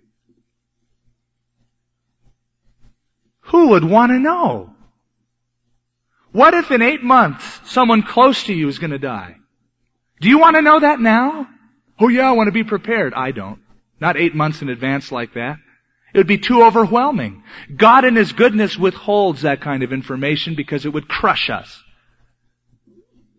Who 3.46 3.68
would 3.68 3.84
want 3.84 4.12
to 4.12 4.18
know? 4.18 4.74
What 6.32 6.54
if 6.54 6.70
in 6.70 6.82
eight 6.82 7.02
months 7.02 7.60
someone 7.70 8.02
close 8.02 8.44
to 8.44 8.54
you 8.54 8.68
is 8.68 8.78
going 8.78 8.90
to 8.90 8.98
die? 8.98 9.36
Do 10.20 10.28
you 10.28 10.38
want 10.38 10.56
to 10.56 10.62
know 10.62 10.80
that 10.80 11.00
now? 11.00 11.48
Oh 12.00 12.08
yeah, 12.08 12.28
I 12.28 12.32
want 12.32 12.48
to 12.48 12.52
be 12.52 12.64
prepared. 12.64 13.12
I 13.14 13.32
don't. 13.32 13.60
Not 14.00 14.16
eight 14.16 14.34
months 14.34 14.62
in 14.62 14.68
advance 14.68 15.12
like 15.12 15.34
that. 15.34 15.58
It 16.14 16.18
would 16.18 16.26
be 16.26 16.38
too 16.38 16.62
overwhelming. 16.62 17.42
God 17.74 18.04
in 18.04 18.16
His 18.16 18.32
goodness 18.32 18.76
withholds 18.76 19.42
that 19.42 19.60
kind 19.60 19.82
of 19.82 19.92
information 19.92 20.54
because 20.54 20.84
it 20.84 20.92
would 20.92 21.08
crush 21.08 21.50
us. 21.50 21.82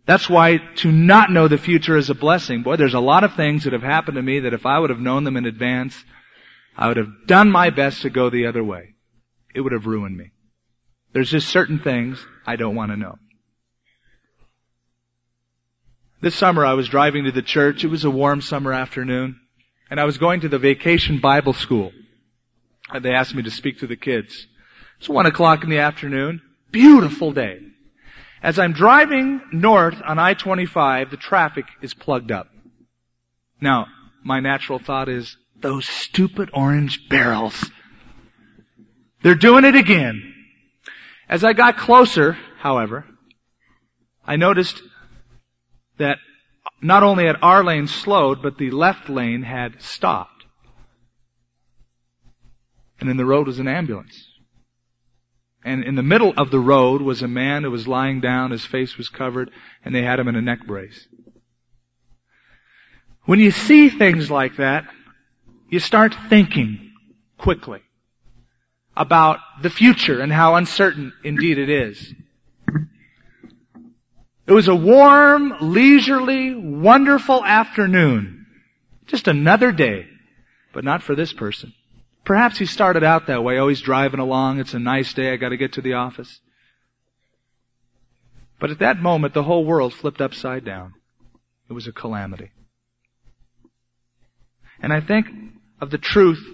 That's 0.05 0.29
why 0.29 0.57
to 0.77 0.91
not 0.91 1.31
know 1.31 1.48
the 1.48 1.57
future 1.57 1.95
is 1.95 2.10
a 2.10 2.15
blessing. 2.15 2.63
Boy, 2.63 2.75
there's 2.75 2.93
a 2.93 3.00
lot 3.00 3.24
of 3.24 3.36
things 3.36 3.63
that 3.63 3.74
have 3.74 3.83
happened 3.83 4.15
to 4.15 4.22
me 4.22 4.41
that 4.41 4.53
if 4.53 4.65
I 4.65 4.79
would 4.79 4.89
have 4.89 5.00
known 5.00 5.24
them 5.24 5.38
in 5.38 5.45
advance, 5.45 5.95
I 6.75 6.88
would 6.88 6.98
have 6.98 7.27
done 7.27 7.50
my 7.50 7.69
best 7.69 8.01
to 8.01 8.10
go 8.10 8.29
the 8.29 8.48
other 8.48 8.63
way. 8.63 8.95
It 9.55 9.62
would 9.62 9.72
have 9.72 9.86
ruined 9.86 10.17
me. 10.17 10.31
There's 11.13 11.29
just 11.29 11.48
certain 11.48 11.79
things 11.79 12.25
I 12.45 12.55
don't 12.57 12.75
want 12.75 12.91
to 12.91 12.98
know. 12.98 13.17
This 16.22 16.36
summer 16.36 16.65
I 16.65 16.74
was 16.74 16.89
driving 16.89 17.25
to 17.25 17.31
the 17.31 17.41
church. 17.41 17.83
It 17.83 17.89
was 17.89 18.03
a 18.03 18.10
warm 18.10 18.41
summer 18.41 18.74
afternoon. 18.74 19.39
And 19.89 20.00
I 20.00 20.05
was 20.05 20.17
going 20.17 20.41
to 20.41 20.50
the 20.50 20.57
vacation 20.57 21.19
Bible 21.19 21.53
school. 21.53 21.91
And 22.89 23.05
they 23.05 23.13
asked 23.13 23.36
me 23.36 23.43
to 23.43 23.51
speak 23.51 23.79
to 23.79 23.88
the 23.88 23.95
kids. 23.95 24.48
It's 25.00 25.10
one 25.10 25.27
o'clock 25.27 25.63
in 25.63 25.69
the 25.69 25.79
afternoon. 25.79 26.41
Beautiful 26.72 27.31
day. 27.31 27.60
As 28.43 28.59
I'm 28.59 28.73
driving 28.73 29.41
north 29.53 29.95
on 30.05 30.19
I-25, 30.19 31.09
the 31.09 31.17
traffic 31.17 31.65
is 31.81 31.93
plugged 31.93 32.29
up. 32.29 32.50
Now, 33.62 33.88
my 34.21 34.41
natural 34.41 34.79
thought 34.79 35.07
is, 35.07 35.38
those 35.55 35.88
stupid 35.88 36.50
orange 36.53 37.07
barrels. 37.07 37.71
They're 39.21 39.33
doing 39.33 39.63
it 39.63 39.75
again. 39.75 40.33
As 41.29 41.45
I 41.45 41.53
got 41.53 41.77
closer, 41.77 42.38
however, 42.59 43.05
I 44.27 44.35
noticed 44.35 44.81
that 45.97 46.17
not 46.81 47.03
only 47.03 47.25
had 47.25 47.38
our 47.41 47.63
lane 47.63 47.88
slowed, 47.88 48.41
but 48.41 48.57
the 48.57 48.71
left 48.71 49.07
lane 49.07 49.43
had 49.43 49.81
stopped. 49.81 50.43
And 53.00 53.09
in 53.09 53.15
the 53.15 53.25
road 53.25 53.47
was 53.47 53.59
an 53.59 53.69
ambulance. 53.69 54.32
And 55.65 55.84
in 55.84 55.96
the 55.96 56.03
middle 56.03 56.34
of 56.36 56.51
the 56.51 56.60
road 56.60 57.01
was 57.01 57.22
a 57.22 57.27
man 57.27 57.63
who 57.63 57.72
was 57.72 57.88
lying 57.88 58.20
down, 58.20 58.51
his 58.51 58.65
face 58.65 58.98
was 58.98 59.10
covered, 59.10 59.50
and 59.86 59.96
they 59.96 60.03
had 60.03 60.20
him 60.20 60.27
in 60.27 60.36
a 60.36 60.41
neck 60.41 60.65
brace. 60.65 61.08
When 63.25 63.39
you 63.39 63.51
see 63.51 63.89
things 63.89 64.29
like 64.29 64.58
that, 64.58 64.86
you 65.70 65.79
start 65.79 66.13
thinking 66.29 66.91
quickly 67.38 67.82
about 68.96 69.39
the 69.62 69.70
future 69.70 70.20
and 70.20 70.32
how 70.32 70.55
uncertain 70.55 71.13
indeed 71.24 71.58
it 71.58 71.70
is. 71.70 72.13
It 74.46 74.51
was 74.51 74.67
a 74.67 74.75
warm, 74.75 75.53
leisurely, 75.62 76.53
wonderful 76.53 77.43
afternoon. 77.46 78.46
Just 79.08 79.29
another 79.29 79.72
day. 79.72 80.05
But 80.74 80.84
not 80.84 81.01
for 81.01 81.15
this 81.15 81.32
person. 81.32 81.74
Perhaps 82.25 82.57
he 82.57 82.65
started 82.65 83.03
out 83.03 83.27
that 83.27 83.43
way. 83.43 83.57
Oh, 83.59 83.67
he's 83.67 83.81
driving 83.81 84.19
along. 84.19 84.59
It's 84.59 84.73
a 84.73 84.79
nice 84.79 85.13
day. 85.13 85.31
I 85.31 85.37
got 85.37 85.49
to 85.49 85.57
get 85.57 85.73
to 85.73 85.81
the 85.81 85.93
office. 85.93 86.39
But 88.59 88.71
at 88.71 88.79
that 88.79 88.97
moment, 88.97 89.33
the 89.33 89.43
whole 89.43 89.65
world 89.65 89.93
flipped 89.93 90.21
upside 90.21 90.63
down. 90.63 90.93
It 91.69 91.73
was 91.73 91.87
a 91.87 91.91
calamity. 91.91 92.51
And 94.81 94.93
I 94.93 95.01
think 95.01 95.27
of 95.81 95.89
the 95.89 95.97
truth 95.97 96.45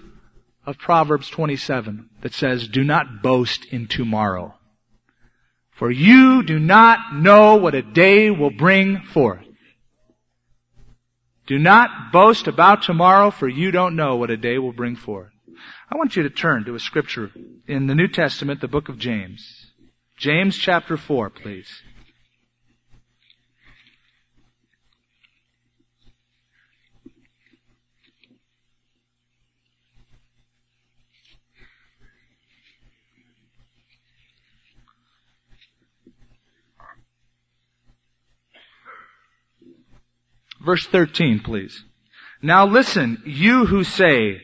of 0.66 0.78
Proverbs 0.78 1.28
27 1.28 2.10
that 2.22 2.34
says, 2.34 2.66
do 2.66 2.82
not 2.82 3.22
boast 3.22 3.64
in 3.66 3.86
tomorrow. 3.86 4.54
For 5.72 5.90
you 5.90 6.42
do 6.42 6.58
not 6.58 7.14
know 7.14 7.56
what 7.56 7.74
a 7.74 7.82
day 7.82 8.30
will 8.30 8.50
bring 8.50 9.02
forth. 9.02 9.46
Do 11.46 11.58
not 11.58 12.12
boast 12.12 12.46
about 12.46 12.82
tomorrow, 12.82 13.30
for 13.30 13.48
you 13.48 13.70
don't 13.70 13.96
know 13.96 14.16
what 14.16 14.30
a 14.30 14.36
day 14.36 14.58
will 14.58 14.72
bring 14.72 14.94
forth. 14.94 15.32
I 15.92 15.96
want 15.96 16.14
you 16.14 16.22
to 16.22 16.30
turn 16.30 16.64
to 16.66 16.76
a 16.76 16.80
scripture 16.80 17.32
in 17.66 17.88
the 17.88 17.96
New 17.96 18.06
Testament, 18.06 18.60
the 18.60 18.68
book 18.68 18.88
of 18.88 18.96
James. 18.96 19.66
James 20.16 20.56
chapter 20.56 20.96
4, 20.96 21.30
please. 21.30 21.68
Verse 40.64 40.86
13, 40.86 41.40
please. 41.40 41.82
Now 42.42 42.66
listen, 42.66 43.22
you 43.24 43.66
who 43.66 43.82
say, 43.82 44.40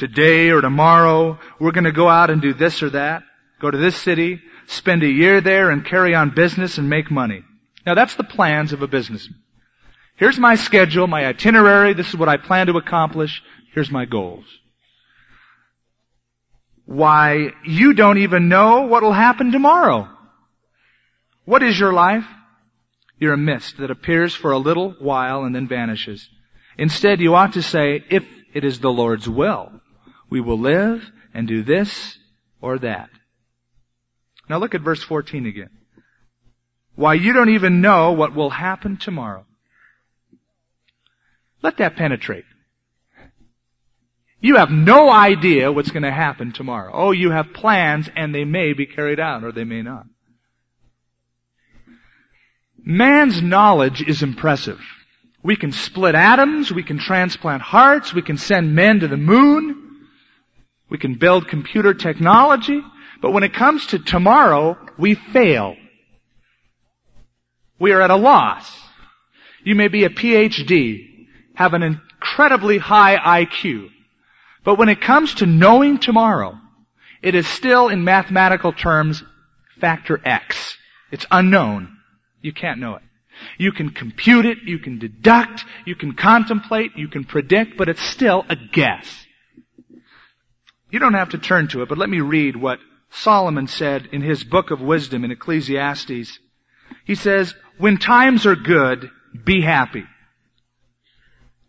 today 0.00 0.50
or 0.50 0.60
tomorrow, 0.60 1.38
we're 1.60 1.70
gonna 1.70 1.92
go 1.92 2.08
out 2.08 2.30
and 2.30 2.42
do 2.42 2.54
this 2.54 2.82
or 2.82 2.90
that, 2.90 3.22
go 3.60 3.70
to 3.70 3.78
this 3.78 3.94
city, 3.94 4.40
spend 4.66 5.02
a 5.02 5.08
year 5.08 5.40
there 5.40 5.70
and 5.70 5.84
carry 5.84 6.14
on 6.14 6.34
business 6.34 6.78
and 6.78 6.88
make 6.88 7.10
money. 7.10 7.44
Now 7.86 7.94
that's 7.94 8.16
the 8.16 8.24
plans 8.24 8.72
of 8.72 8.82
a 8.82 8.88
businessman. 8.88 9.38
Here's 10.16 10.38
my 10.38 10.56
schedule, 10.56 11.06
my 11.06 11.24
itinerary, 11.24 11.94
this 11.94 12.08
is 12.08 12.16
what 12.16 12.28
I 12.28 12.38
plan 12.38 12.66
to 12.66 12.76
accomplish, 12.76 13.42
here's 13.74 13.90
my 13.90 14.06
goals. 14.06 14.44
Why, 16.86 17.52
you 17.64 17.94
don't 17.94 18.18
even 18.18 18.48
know 18.48 18.82
what 18.82 19.02
will 19.02 19.12
happen 19.12 19.52
tomorrow. 19.52 20.08
What 21.44 21.62
is 21.62 21.78
your 21.78 21.92
life? 21.92 22.24
You're 23.18 23.34
a 23.34 23.38
mist 23.38 23.76
that 23.78 23.90
appears 23.90 24.34
for 24.34 24.50
a 24.50 24.58
little 24.58 24.92
while 24.98 25.44
and 25.44 25.54
then 25.54 25.68
vanishes. 25.68 26.28
Instead, 26.78 27.20
you 27.20 27.34
ought 27.34 27.52
to 27.52 27.62
say, 27.62 28.02
if 28.10 28.24
it 28.54 28.64
is 28.64 28.80
the 28.80 28.90
Lord's 28.90 29.28
will, 29.28 29.70
we 30.30 30.40
will 30.40 30.58
live 30.58 31.04
and 31.34 31.46
do 31.46 31.62
this 31.62 32.16
or 32.60 32.78
that. 32.78 33.10
Now 34.48 34.58
look 34.58 34.74
at 34.74 34.80
verse 34.80 35.02
14 35.02 35.46
again. 35.46 35.70
Why, 36.94 37.14
you 37.14 37.32
don't 37.32 37.50
even 37.50 37.80
know 37.80 38.12
what 38.12 38.34
will 38.34 38.50
happen 38.50 38.96
tomorrow. 38.96 39.44
Let 41.62 41.76
that 41.78 41.96
penetrate. 41.96 42.44
You 44.40 44.56
have 44.56 44.70
no 44.70 45.10
idea 45.10 45.70
what's 45.70 45.90
going 45.90 46.02
to 46.02 46.10
happen 46.10 46.52
tomorrow. 46.52 46.90
Oh, 46.92 47.10
you 47.10 47.30
have 47.30 47.52
plans 47.52 48.08
and 48.14 48.34
they 48.34 48.44
may 48.44 48.72
be 48.72 48.86
carried 48.86 49.20
out 49.20 49.44
or 49.44 49.52
they 49.52 49.64
may 49.64 49.82
not. 49.82 50.06
Man's 52.82 53.42
knowledge 53.42 54.02
is 54.02 54.22
impressive. 54.22 54.80
We 55.42 55.56
can 55.56 55.72
split 55.72 56.14
atoms, 56.14 56.72
we 56.72 56.82
can 56.82 56.98
transplant 56.98 57.62
hearts, 57.62 58.12
we 58.12 58.22
can 58.22 58.36
send 58.36 58.74
men 58.74 59.00
to 59.00 59.08
the 59.08 59.16
moon, 59.16 59.79
we 60.90 60.98
can 60.98 61.14
build 61.14 61.48
computer 61.48 61.94
technology, 61.94 62.82
but 63.22 63.30
when 63.30 63.44
it 63.44 63.54
comes 63.54 63.86
to 63.86 63.98
tomorrow, 63.98 64.76
we 64.98 65.14
fail. 65.14 65.76
We 67.78 67.92
are 67.92 68.00
at 68.00 68.10
a 68.10 68.16
loss. 68.16 68.70
You 69.64 69.74
may 69.74 69.88
be 69.88 70.04
a 70.04 70.10
PhD, 70.10 71.26
have 71.54 71.74
an 71.74 71.82
incredibly 71.82 72.78
high 72.78 73.44
IQ, 73.44 73.88
but 74.64 74.76
when 74.78 74.88
it 74.88 75.00
comes 75.00 75.34
to 75.34 75.46
knowing 75.46 75.98
tomorrow, 75.98 76.58
it 77.22 77.34
is 77.34 77.46
still 77.46 77.88
in 77.88 78.04
mathematical 78.04 78.72
terms 78.72 79.22
factor 79.80 80.20
X. 80.24 80.76
It's 81.10 81.26
unknown. 81.30 81.96
You 82.42 82.52
can't 82.52 82.80
know 82.80 82.96
it. 82.96 83.02
You 83.58 83.72
can 83.72 83.90
compute 83.90 84.44
it, 84.44 84.58
you 84.64 84.78
can 84.78 84.98
deduct, 84.98 85.64
you 85.86 85.94
can 85.94 86.14
contemplate, 86.14 86.92
you 86.96 87.08
can 87.08 87.24
predict, 87.24 87.76
but 87.78 87.88
it's 87.88 88.02
still 88.02 88.44
a 88.48 88.56
guess. 88.56 89.06
You 90.90 90.98
don't 90.98 91.14
have 91.14 91.30
to 91.30 91.38
turn 91.38 91.68
to 91.68 91.82
it, 91.82 91.88
but 91.88 91.98
let 91.98 92.10
me 92.10 92.20
read 92.20 92.56
what 92.56 92.80
Solomon 93.10 93.66
said 93.66 94.08
in 94.12 94.22
his 94.22 94.44
book 94.44 94.70
of 94.70 94.80
wisdom 94.80 95.24
in 95.24 95.30
Ecclesiastes. 95.30 96.38
He 97.04 97.14
says, 97.14 97.54
when 97.78 97.96
times 97.96 98.46
are 98.46 98.56
good, 98.56 99.10
be 99.44 99.60
happy. 99.60 100.04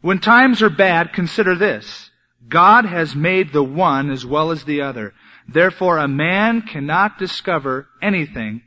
When 0.01 0.19
times 0.19 0.61
are 0.61 0.69
bad, 0.69 1.13
consider 1.13 1.55
this. 1.55 2.09
God 2.47 2.85
has 2.85 3.15
made 3.15 3.53
the 3.53 3.63
one 3.63 4.09
as 4.09 4.25
well 4.25 4.51
as 4.51 4.63
the 4.63 4.81
other. 4.81 5.13
Therefore 5.47 5.97
a 5.97 6.07
man 6.07 6.63
cannot 6.63 7.19
discover 7.19 7.87
anything 8.01 8.61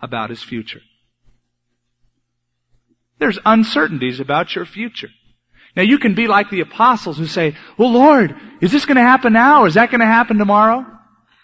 about 0.00 0.30
his 0.30 0.42
future. 0.42 0.80
There's 3.18 3.38
uncertainties 3.44 4.20
about 4.20 4.54
your 4.54 4.66
future. 4.66 5.08
Now 5.76 5.82
you 5.82 5.98
can 5.98 6.14
be 6.14 6.28
like 6.28 6.50
the 6.50 6.60
apostles 6.60 7.18
who 7.18 7.26
say, 7.26 7.56
well 7.76 7.92
Lord, 7.92 8.34
is 8.60 8.72
this 8.72 8.86
going 8.86 8.96
to 8.96 9.02
happen 9.02 9.32
now 9.32 9.62
or 9.62 9.66
is 9.66 9.74
that 9.74 9.90
going 9.90 10.00
to 10.00 10.06
happen 10.06 10.38
tomorrow? 10.38 10.86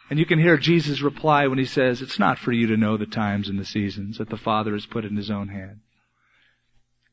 And 0.09 0.19
you 0.19 0.27
can 0.27 0.41
hear 0.41 0.57
Jesus 0.57 1.03
reply 1.03 1.47
when 1.47 1.59
he 1.59 1.65
says, 1.65 2.03
it's 2.03 2.19
not 2.19 2.39
for 2.39 2.51
you 2.51 2.69
to 2.69 2.77
know 2.77 2.97
the 2.97 3.07
times 3.07 3.49
and 3.49 3.59
the 3.59 3.65
seasons 3.65 4.19
that 4.19 4.29
the 4.29 4.37
Father 4.37 4.73
has 4.73 4.87
put 4.87 5.05
in 5.05 5.17
his 5.17 5.31
own 5.31 5.49
hand. 5.49 5.81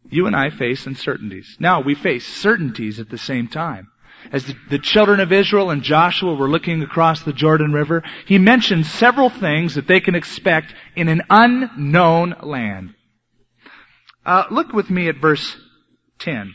You 0.09 0.25
and 0.25 0.36
I 0.36 0.50
face 0.50 0.86
uncertainties. 0.88 1.57
Now 1.59 1.81
we 1.81 1.93
face 1.95 2.25
certainties 2.25 3.00
at 3.00 3.09
the 3.09 3.17
same 3.17 3.47
time. 3.47 3.89
As 4.31 4.45
the, 4.45 4.55
the, 4.69 4.79
children 4.79 5.19
of 5.19 5.31
Israel 5.31 5.69
and 5.69 5.83
Joshua 5.83 6.33
were 6.33 6.50
looking 6.50 6.81
across 6.81 7.21
the 7.21 7.33
Jordan 7.33 7.71
River, 7.71 8.03
he 8.25 8.39
mentioned 8.39 8.86
several 8.86 9.29
things 9.29 9.75
that 9.75 9.88
they 9.88 10.00
can 10.00 10.15
expect 10.15 10.74
in 10.95 11.07
an 11.07 11.21
unknown 11.29 12.36
land. 12.41 12.95
Uh, 14.25 14.45
look 14.50 14.74
with 14.74 14.89
me 14.89 15.07
at 15.07 15.21
verse 15.21 15.55
10. 16.19 16.53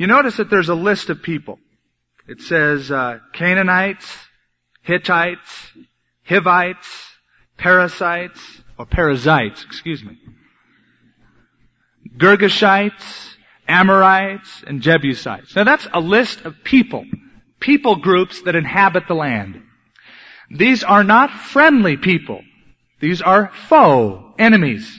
You 0.00 0.06
notice 0.06 0.38
that 0.38 0.48
there's 0.48 0.70
a 0.70 0.74
list 0.74 1.10
of 1.10 1.22
people. 1.22 1.58
It 2.26 2.40
says 2.40 2.90
uh, 2.90 3.18
Canaanites, 3.34 4.06
Hittites, 4.80 5.72
Hivites, 6.26 6.88
Perizzites, 7.58 8.40
or 8.78 8.86
Perizzites, 8.86 9.62
excuse 9.62 10.02
me, 10.02 10.16
Girgashites, 12.16 13.34
Amorites, 13.68 14.64
and 14.66 14.80
Jebusites. 14.80 15.54
Now 15.54 15.64
that's 15.64 15.86
a 15.92 16.00
list 16.00 16.46
of 16.46 16.64
people, 16.64 17.04
people 17.60 17.96
groups 17.96 18.40
that 18.44 18.56
inhabit 18.56 19.06
the 19.06 19.12
land. 19.12 19.60
These 20.50 20.82
are 20.82 21.04
not 21.04 21.30
friendly 21.30 21.98
people. 21.98 22.40
These 23.00 23.20
are 23.20 23.52
foe, 23.68 24.32
enemies. 24.38 24.98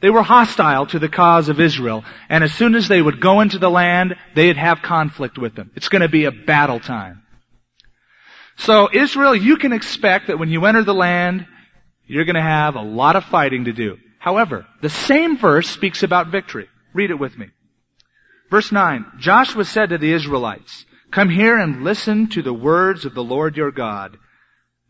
They 0.00 0.10
were 0.10 0.22
hostile 0.22 0.86
to 0.86 0.98
the 0.98 1.08
cause 1.08 1.48
of 1.48 1.60
Israel, 1.60 2.04
and 2.28 2.42
as 2.42 2.54
soon 2.54 2.74
as 2.74 2.88
they 2.88 3.02
would 3.02 3.20
go 3.20 3.40
into 3.40 3.58
the 3.58 3.70
land, 3.70 4.16
they'd 4.34 4.56
have 4.56 4.82
conflict 4.82 5.36
with 5.36 5.54
them. 5.54 5.70
It's 5.74 5.88
going 5.88 6.02
to 6.02 6.08
be 6.08 6.24
a 6.24 6.32
battle 6.32 6.80
time. 6.80 7.22
So 8.56 8.88
Israel, 8.92 9.34
you 9.34 9.56
can 9.56 9.72
expect 9.72 10.28
that 10.28 10.38
when 10.38 10.50
you 10.50 10.64
enter 10.64 10.84
the 10.84 10.94
land, 10.94 11.46
you're 12.06 12.24
going 12.24 12.34
to 12.34 12.42
have 12.42 12.76
a 12.76 12.82
lot 12.82 13.16
of 13.16 13.24
fighting 13.24 13.66
to 13.66 13.72
do. 13.72 13.96
However, 14.18 14.66
the 14.82 14.90
same 14.90 15.38
verse 15.38 15.68
speaks 15.68 16.02
about 16.02 16.28
victory. 16.28 16.68
Read 16.92 17.10
it 17.10 17.18
with 17.18 17.38
me. 17.38 17.46
Verse 18.50 18.72
9, 18.72 19.06
Joshua 19.18 19.64
said 19.64 19.90
to 19.90 19.98
the 19.98 20.12
Israelites, 20.12 20.84
Come 21.10 21.30
here 21.30 21.56
and 21.56 21.84
listen 21.84 22.28
to 22.30 22.42
the 22.42 22.52
words 22.52 23.04
of 23.04 23.14
the 23.14 23.24
Lord 23.24 23.56
your 23.56 23.70
God. 23.70 24.16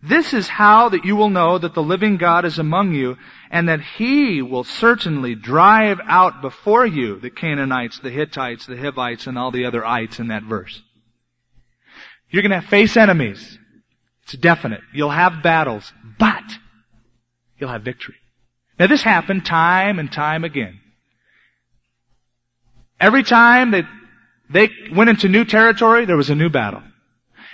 This 0.02 0.32
is 0.32 0.48
how 0.48 0.88
that 0.90 1.04
you 1.04 1.14
will 1.14 1.28
know 1.28 1.58
that 1.58 1.74
the 1.74 1.82
living 1.82 2.16
God 2.16 2.46
is 2.46 2.58
among 2.58 2.94
you 2.94 3.18
and 3.50 3.68
that 3.68 3.82
He 3.82 4.40
will 4.40 4.64
certainly 4.64 5.34
drive 5.34 6.00
out 6.06 6.40
before 6.40 6.86
you 6.86 7.20
the 7.20 7.28
Canaanites, 7.28 7.98
the 7.98 8.10
Hittites, 8.10 8.64
the 8.66 8.78
Hivites, 8.78 9.26
and 9.26 9.36
all 9.38 9.50
the 9.50 9.66
other 9.66 9.84
ites 9.84 10.18
in 10.18 10.28
that 10.28 10.42
verse. 10.42 10.80
You're 12.30 12.42
gonna 12.42 12.62
face 12.62 12.96
enemies. 12.96 13.58
It's 14.22 14.32
definite. 14.34 14.80
You'll 14.94 15.10
have 15.10 15.42
battles, 15.42 15.92
but 16.18 16.44
you'll 17.58 17.70
have 17.70 17.82
victory. 17.82 18.16
Now 18.78 18.86
this 18.86 19.02
happened 19.02 19.44
time 19.44 19.98
and 19.98 20.10
time 20.10 20.44
again. 20.44 20.80
Every 22.98 23.22
time 23.22 23.72
that 23.72 23.84
they 24.48 24.70
went 24.92 25.10
into 25.10 25.28
new 25.28 25.44
territory, 25.44 26.06
there 26.06 26.16
was 26.16 26.30
a 26.30 26.34
new 26.34 26.48
battle. 26.48 26.82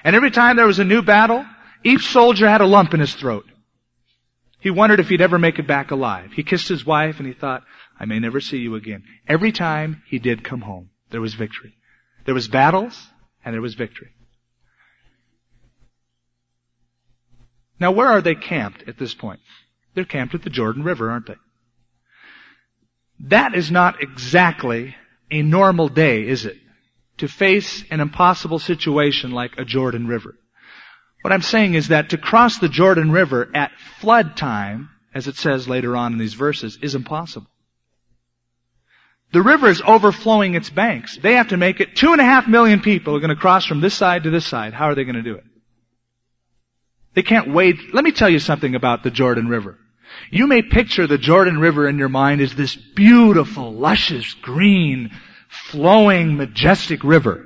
And 0.05 0.15
every 0.15 0.31
time 0.31 0.57
there 0.57 0.67
was 0.67 0.79
a 0.79 0.85
new 0.85 1.03
battle, 1.03 1.45
each 1.87 2.09
soldier 2.09 2.49
had 2.49 2.61
a 2.61 2.67
lump 2.67 2.95
in 2.95 3.01
his 3.01 3.15
throat. 3.15 3.45
He 4.59 4.71
wondered 4.71 4.99
if 4.99 5.09
he'd 5.09 5.21
ever 5.21 5.39
make 5.39 5.61
it 5.61 5.69
back 5.69 5.93
alive. 5.93 6.33
He 6.33 6.43
kissed 6.43 6.69
his 6.69 6.85
wife 6.85 7.19
and 7.19 7.27
he 7.27 7.33
thought, 7.33 7.63
I 8.01 8.05
may 8.07 8.19
never 8.19 8.41
see 8.41 8.59
you 8.59 8.75
again. 8.75 9.05
Every 9.29 9.53
time 9.53 10.03
he 10.07 10.19
did 10.19 10.43
come 10.43 10.63
home, 10.63 10.91
there 11.11 11.21
was 11.21 11.35
victory. 11.35 11.75
There 12.25 12.35
was 12.35 12.49
battles 12.49 13.07
and 13.45 13.55
there 13.55 13.63
was 13.63 13.75
victory. 13.75 14.09
Now 17.79 17.93
where 17.93 18.09
are 18.09 18.23
they 18.23 18.35
camped 18.35 18.89
at 18.89 18.99
this 18.99 19.15
point? 19.15 19.39
They're 19.95 20.05
camped 20.05 20.35
at 20.35 20.43
the 20.43 20.51
Jordan 20.51 20.83
River, 20.83 21.11
aren't 21.11 21.27
they? 21.27 21.37
That 23.29 23.55
is 23.55 23.71
not 23.71 24.03
exactly 24.03 24.97
a 25.31 25.43
normal 25.43 25.89
day, 25.89 26.27
is 26.27 26.47
it? 26.47 26.57
To 27.19 27.29
face 27.29 27.85
an 27.91 28.01
impossible 28.01 28.59
situation 28.59 29.31
like 29.31 29.57
a 29.57 29.65
Jordan 29.65 30.09
River. 30.09 30.35
What 31.27 31.33
I'm 31.33 31.43
saying 31.43 31.75
is 31.75 31.89
that 31.89 32.11
to 32.11 32.19
cross 32.19 32.59
the 32.59 32.69
Jordan 32.69 33.11
River 33.11 33.51
at 33.53 33.73
flood 33.99 34.37
time, 34.37 34.91
as 35.13 35.27
it 35.27 35.35
says 35.35 35.69
later 35.69 35.97
on 35.97 36.13
in 36.13 36.21
these 36.21 36.35
verses, 36.35 36.79
is 36.81 36.95
impossible. 36.95 37.51
The 39.33 39.43
river 39.43 39.69
is 39.69 39.83
overflowing 39.85 40.55
its 40.55 40.71
banks. 40.71 41.19
They 41.21 41.35
have 41.35 41.49
to 41.49 41.57
make 41.57 41.81
it 41.81 41.97
two 41.97 42.13
and 42.13 42.21
a 42.21 42.25
half 42.25 42.47
million 42.47 42.79
people 42.79 43.17
are 43.17 43.19
going 43.19 43.31
to 43.31 43.35
cross 43.35 43.67
from 43.67 43.81
this 43.81 43.95
side 43.95 44.23
to 44.23 44.31
this 44.31 44.47
side. 44.47 44.73
How 44.73 44.85
are 44.85 44.95
they 44.95 45.03
going 45.03 45.17
to 45.17 45.23
do 45.23 45.35
it? 45.35 45.43
They 47.15 47.25
can't 47.25 47.53
wade. 47.53 47.77
Let 47.93 48.05
me 48.05 48.13
tell 48.13 48.31
you 48.31 48.39
something 48.39 48.77
about 48.77 49.03
the 49.03 49.11
Jordan 49.11 49.49
River. 49.49 49.81
You 50.31 50.47
may 50.47 50.63
picture 50.63 51.09
the 51.09 51.19
Jordan 51.19 51.59
River 51.59 51.89
in 51.89 51.99
your 51.99 52.09
mind 52.09 52.41
as 52.41 52.55
this 52.55 52.77
beautiful, 52.77 53.75
luscious, 53.75 54.33
green, 54.35 55.11
flowing, 55.49 56.37
majestic 56.37 57.03
river. 57.03 57.45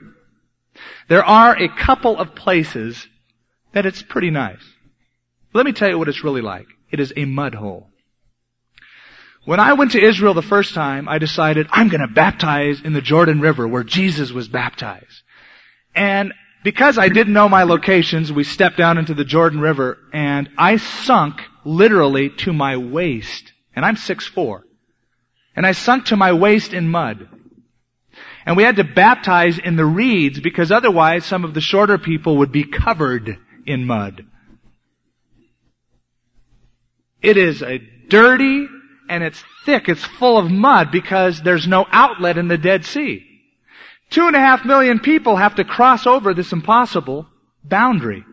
There 1.09 1.25
are 1.25 1.59
a 1.59 1.75
couple 1.75 2.19
of 2.19 2.35
places 2.35 3.07
that 3.73 3.87
it's 3.87 4.03
pretty 4.03 4.31
nice. 4.31 4.63
Let 5.53 5.67
me 5.67 5.73
tell 5.73 5.89
you 5.89 5.99
what 5.99 6.09
it's 6.09 6.25
really 6.25 6.43
like. 6.43 6.67
It 6.91 7.01
is 7.01 7.13
a 7.17 7.25
mud 7.25 7.55
hole. 7.55 7.89
When 9.45 9.59
I 9.59 9.73
went 9.73 9.93
to 9.93 10.05
Israel 10.05 10.35
the 10.35 10.43
first 10.43 10.75
time, 10.75 11.09
I 11.09 11.19
decided 11.19 11.67
I'm 11.71 11.89
going 11.89 12.07
to 12.07 12.15
baptize 12.15 12.83
in 12.83 12.93
the 12.93 13.01
Jordan 13.01 13.41
River 13.41 13.67
where 13.67 13.85
Jesus 13.85 14.31
was 14.31 14.49
baptized. 14.49 15.23
And 15.95 16.35
because 16.63 16.99
I 16.99 17.09
didn't 17.09 17.33
know 17.33 17.49
my 17.49 17.63
locations, 17.63 18.31
we 18.31 18.45
stepped 18.45 18.77
down 18.77 18.99
into 18.99 19.15
the 19.15 19.25
Jordan 19.25 19.61
River 19.61 19.99
and 20.13 20.51
I 20.59 20.77
sunk 20.77 21.41
literally 21.65 22.31
to 22.31 22.53
my 22.53 22.77
waist. 22.77 23.53
And 23.75 23.85
I'm 23.85 23.97
6'4". 23.97 24.61
And 25.57 25.67
I 25.67 25.73
sunk 25.73 26.07
to 26.07 26.17
my 26.17 26.33
waist 26.33 26.75
in 26.75 26.89
mud. 26.89 27.29
And 28.45 28.57
we 28.57 28.63
had 28.63 28.77
to 28.77 28.85
baptize 28.85 29.59
in 29.59 29.77
the 29.77 29.85
reeds 29.85 30.39
because 30.39 30.71
otherwise 30.71 31.25
some 31.25 31.45
of 31.45 31.55
the 31.55 31.61
shorter 31.61 31.99
people 31.99 32.39
would 32.39 32.53
be 32.53 32.65
covered 32.65 33.39
in 33.67 33.87
mud. 33.87 34.27
It 37.23 37.37
is 37.37 37.63
a 37.63 37.79
dirty 38.09 38.67
and 39.09 39.23
it's 39.23 39.43
thick. 39.65 39.89
It's 39.89 40.05
full 40.05 40.39
of 40.39 40.51
mud 40.51 40.91
because 40.91 41.43
there's 41.43 41.67
no 41.67 41.87
outlet 41.91 42.39
in 42.39 42.49
the 42.49 42.59
Dead 42.59 42.85
Sea. 42.85 43.27
Two 44.11 44.27
and 44.27 44.37
a 44.37 44.41
half 44.41 44.65
million 44.65 44.99
people 44.99 45.37
have 45.37 45.57
to 45.57 45.65
cross 45.65 46.07
over 46.07 46.35
this 46.35 46.53
impossible 46.53 47.27
boundary. 47.63 48.25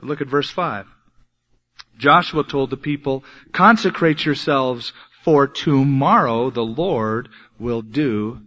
Look 0.00 0.20
at 0.20 0.28
verse 0.28 0.50
5. 0.50 0.86
Joshua 1.98 2.44
told 2.44 2.70
the 2.70 2.76
people, 2.76 3.24
consecrate 3.52 4.24
yourselves 4.24 4.92
for 5.24 5.48
tomorrow 5.48 6.50
the 6.50 6.64
Lord 6.64 7.28
will 7.58 7.82
do 7.82 8.40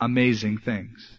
amazing 0.00 0.58
things. 0.58 1.17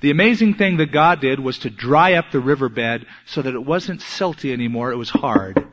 The 0.00 0.10
amazing 0.10 0.54
thing 0.54 0.76
that 0.76 0.92
God 0.92 1.20
did 1.20 1.40
was 1.40 1.58
to 1.60 1.70
dry 1.70 2.14
up 2.14 2.30
the 2.30 2.40
riverbed 2.40 3.06
so 3.26 3.42
that 3.42 3.54
it 3.54 3.64
wasn't 3.64 4.00
silty 4.00 4.52
anymore, 4.52 4.92
it 4.92 4.96
was 4.96 5.10
hard. 5.10 5.66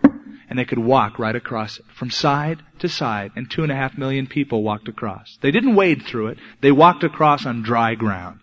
And 0.49 0.57
they 0.57 0.65
could 0.65 0.79
walk 0.79 1.19
right 1.19 1.35
across 1.35 1.77
it, 1.77 1.85
from 1.95 2.09
side 2.09 2.61
to 2.79 2.89
side, 2.89 3.31
and 3.35 3.49
two 3.49 3.63
and 3.63 3.71
a 3.71 3.75
half 3.75 3.97
million 3.97 4.25
people 4.25 4.63
walked 4.63 4.87
across. 4.87 5.37
They 5.41 5.51
didn't 5.51 5.75
wade 5.75 6.03
through 6.03 6.27
it, 6.27 6.39
they 6.61 6.71
walked 6.71 7.03
across 7.03 7.45
on 7.45 7.61
dry 7.61 7.95
ground. 7.95 8.39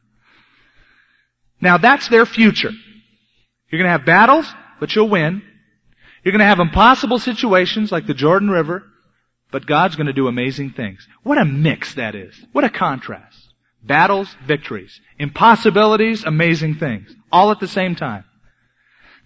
Now 1.60 1.78
that's 1.78 2.08
their 2.08 2.26
future. 2.26 2.72
You're 3.70 3.80
gonna 3.80 3.96
have 3.96 4.04
battles, 4.04 4.52
but 4.78 4.94
you'll 4.94 5.08
win. 5.08 5.42
You're 6.22 6.32
gonna 6.32 6.44
have 6.44 6.60
impossible 6.60 7.18
situations 7.18 7.90
like 7.90 8.06
the 8.06 8.14
Jordan 8.14 8.50
River, 8.50 8.84
but 9.50 9.66
God's 9.66 9.96
gonna 9.96 10.12
do 10.12 10.28
amazing 10.28 10.70
things. 10.72 11.06
What 11.22 11.38
a 11.38 11.44
mix 11.44 11.94
that 11.94 12.14
is. 12.14 12.34
What 12.52 12.64
a 12.64 12.70
contrast. 12.70 13.51
Battles, 13.82 14.34
victories. 14.46 15.00
Impossibilities, 15.18 16.24
amazing 16.24 16.76
things. 16.76 17.14
All 17.30 17.50
at 17.50 17.60
the 17.60 17.68
same 17.68 17.94
time. 17.94 18.24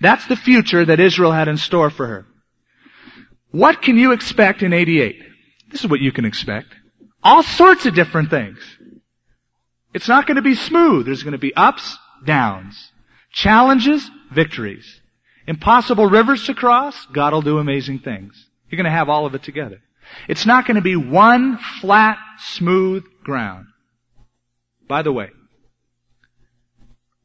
That's 0.00 0.26
the 0.26 0.36
future 0.36 0.84
that 0.84 1.00
Israel 1.00 1.32
had 1.32 1.48
in 1.48 1.56
store 1.56 1.90
for 1.90 2.06
her. 2.06 2.26
What 3.50 3.82
can 3.82 3.96
you 3.96 4.12
expect 4.12 4.62
in 4.62 4.72
88? 4.72 5.22
This 5.70 5.84
is 5.84 5.90
what 5.90 6.00
you 6.00 6.12
can 6.12 6.24
expect. 6.24 6.68
All 7.22 7.42
sorts 7.42 7.86
of 7.86 7.94
different 7.94 8.30
things. 8.30 8.58
It's 9.94 10.08
not 10.08 10.26
going 10.26 10.36
to 10.36 10.42
be 10.42 10.54
smooth. 10.54 11.06
There's 11.06 11.22
going 11.22 11.32
to 11.32 11.38
be 11.38 11.54
ups, 11.54 11.96
downs. 12.24 12.92
Challenges, 13.32 14.08
victories. 14.32 15.00
Impossible 15.46 16.06
rivers 16.06 16.44
to 16.46 16.54
cross, 16.54 17.06
God 17.12 17.32
will 17.32 17.42
do 17.42 17.58
amazing 17.58 18.00
things. 18.00 18.34
You're 18.68 18.76
going 18.76 18.90
to 18.90 18.90
have 18.90 19.08
all 19.08 19.26
of 19.26 19.34
it 19.34 19.42
together. 19.42 19.80
It's 20.28 20.46
not 20.46 20.66
going 20.66 20.74
to 20.74 20.82
be 20.82 20.96
one 20.96 21.58
flat, 21.80 22.18
smooth 22.38 23.04
ground. 23.22 23.66
By 24.88 25.02
the 25.02 25.12
way, 25.12 25.30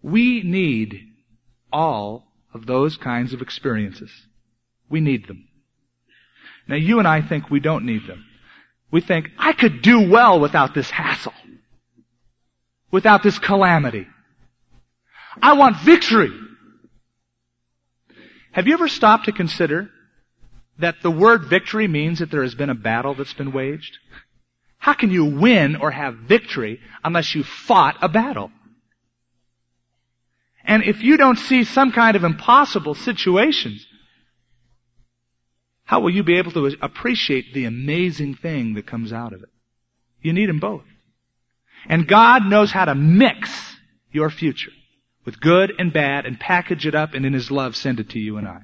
we 0.02 0.41
need 0.43 1.00
all 1.71 2.28
of 2.54 2.65
those 2.65 2.97
kinds 2.97 3.34
of 3.34 3.41
experiences. 3.41 4.12
We 4.89 5.00
need 5.00 5.28
them. 5.28 5.47
Now 6.67 6.76
you 6.76 7.00
and 7.00 7.08
I 7.08 7.21
think 7.21 7.50
we 7.50 7.60
don't 7.60 7.86
need 7.86 8.08
them. 8.08 8.26
We 8.91 9.02
think, 9.02 9.30
I 9.38 9.54
could 9.54 9.82
do 9.82 10.10
well 10.10 10.39
without 10.39 10.74
this 10.74 10.89
hassle. 10.89 11.34
Without 12.91 13.24
this 13.24 13.39
calamity. 13.39 14.08
I 15.41 15.54
want 15.54 15.78
victory. 15.78 16.32
Have 18.52 18.67
you 18.67 18.74
ever 18.74 18.89
stopped 18.89 19.26
to 19.26 19.32
consider 19.32 19.89
that 20.80 20.95
the 21.02 21.12
word 21.12 21.45
victory 21.45 21.88
means 21.88 22.19
that 22.19 22.32
there 22.32 22.43
has 22.43 22.56
been 22.56 22.69
a 22.69 22.76
battle 22.76 23.13
that's 23.13 23.34
been 23.34 23.54
waged? 23.54 23.97
How 24.82 24.94
can 24.94 25.12
you 25.12 25.26
win 25.26 25.76
or 25.76 25.91
have 25.91 26.15
victory 26.15 26.80
unless 27.04 27.36
you 27.36 27.44
fought 27.44 27.98
a 28.02 28.10
battle? 28.10 28.52
And 30.63 30.82
if 30.84 31.04
you 31.04 31.17
don't 31.17 31.38
see 31.38 31.65
some 31.65 31.91
kind 31.91 32.15
of 32.15 32.24
impossible 32.24 32.96
situations, 32.96 33.86
how 35.84 36.00
will 36.00 36.10
you 36.10 36.24
be 36.24 36.39
able 36.39 36.52
to 36.54 36.76
appreciate 36.82 37.54
the 37.54 37.65
amazing 37.65 38.34
thing 38.34 38.74
that 38.74 38.88
comes 38.88 39.13
out 39.13 39.34
of 39.34 39.44
it? 39.44 39.50
You 40.20 40.34
need 40.34 40.50
them 40.50 40.60
both. 40.60 40.86
And 41.88 42.08
God 42.08 42.48
knows 42.48 42.72
how 42.72 42.86
to 42.86 42.96
mix 42.96 43.52
your 44.12 44.32
future 44.32 44.72
with 45.26 45.39
good 45.39 45.74
and 45.78 45.94
bad 45.94 46.26
and 46.26 46.39
package 46.39 46.88
it 46.88 46.96
up 46.96 47.13
and 47.13 47.24
in 47.24 47.34
His 47.34 47.52
love 47.52 47.76
send 47.76 48.00
it 48.00 48.10
to 48.10 48.20
you 48.20 48.38
and 48.38 48.48
I. 48.48 48.62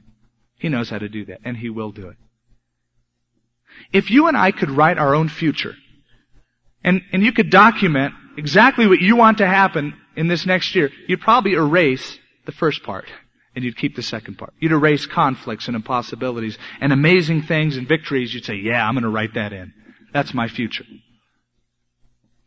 He 0.58 0.70
knows 0.70 0.90
how 0.90 0.98
to 0.98 1.10
do 1.10 1.26
that 1.26 1.42
and 1.44 1.58
He 1.58 1.70
will 1.70 1.92
do 1.92 2.08
it. 2.08 2.18
If 3.94 4.10
you 4.10 4.26
and 4.28 4.36
I 4.36 4.50
could 4.50 4.72
write 4.72 4.98
our 4.98 5.14
own 5.14 5.30
future, 5.30 5.76
and, 6.84 7.02
and 7.12 7.24
you 7.24 7.32
could 7.32 7.50
document 7.50 8.14
exactly 8.38 8.88
what 8.88 9.00
you 9.00 9.16
want 9.16 9.40
to 9.40 9.48
happen 9.48 9.94
in 10.16 10.28
this 10.28 10.46
next 10.46 10.76
year, 10.76 10.90
you'd 11.08 11.22
probably 11.22 11.54
erase 11.54 12.18
the 12.46 12.52
first 12.52 12.84
part 12.84 13.06
and 13.56 13.64
you'd 13.64 13.78
keep 13.78 13.96
the 13.96 14.04
second 14.04 14.38
part. 14.38 14.54
You'd 14.60 14.72
erase 14.72 15.06
conflicts 15.06 15.68
and 15.68 15.76
impossibilities 15.76 16.58
and 16.82 16.94
amazing 16.94 17.44
things 17.44 17.78
and 17.78 17.88
victories. 17.88 18.34
You'd 18.34 18.46
say, 18.46 18.56
yeah, 18.56 18.88
I'm 18.88 18.94
going 18.94 19.04
to 19.04 19.10
write 19.10 19.36
that 19.36 19.54
in. 19.54 19.74
That's 20.14 20.34
my 20.34 20.48
future. 20.48 20.86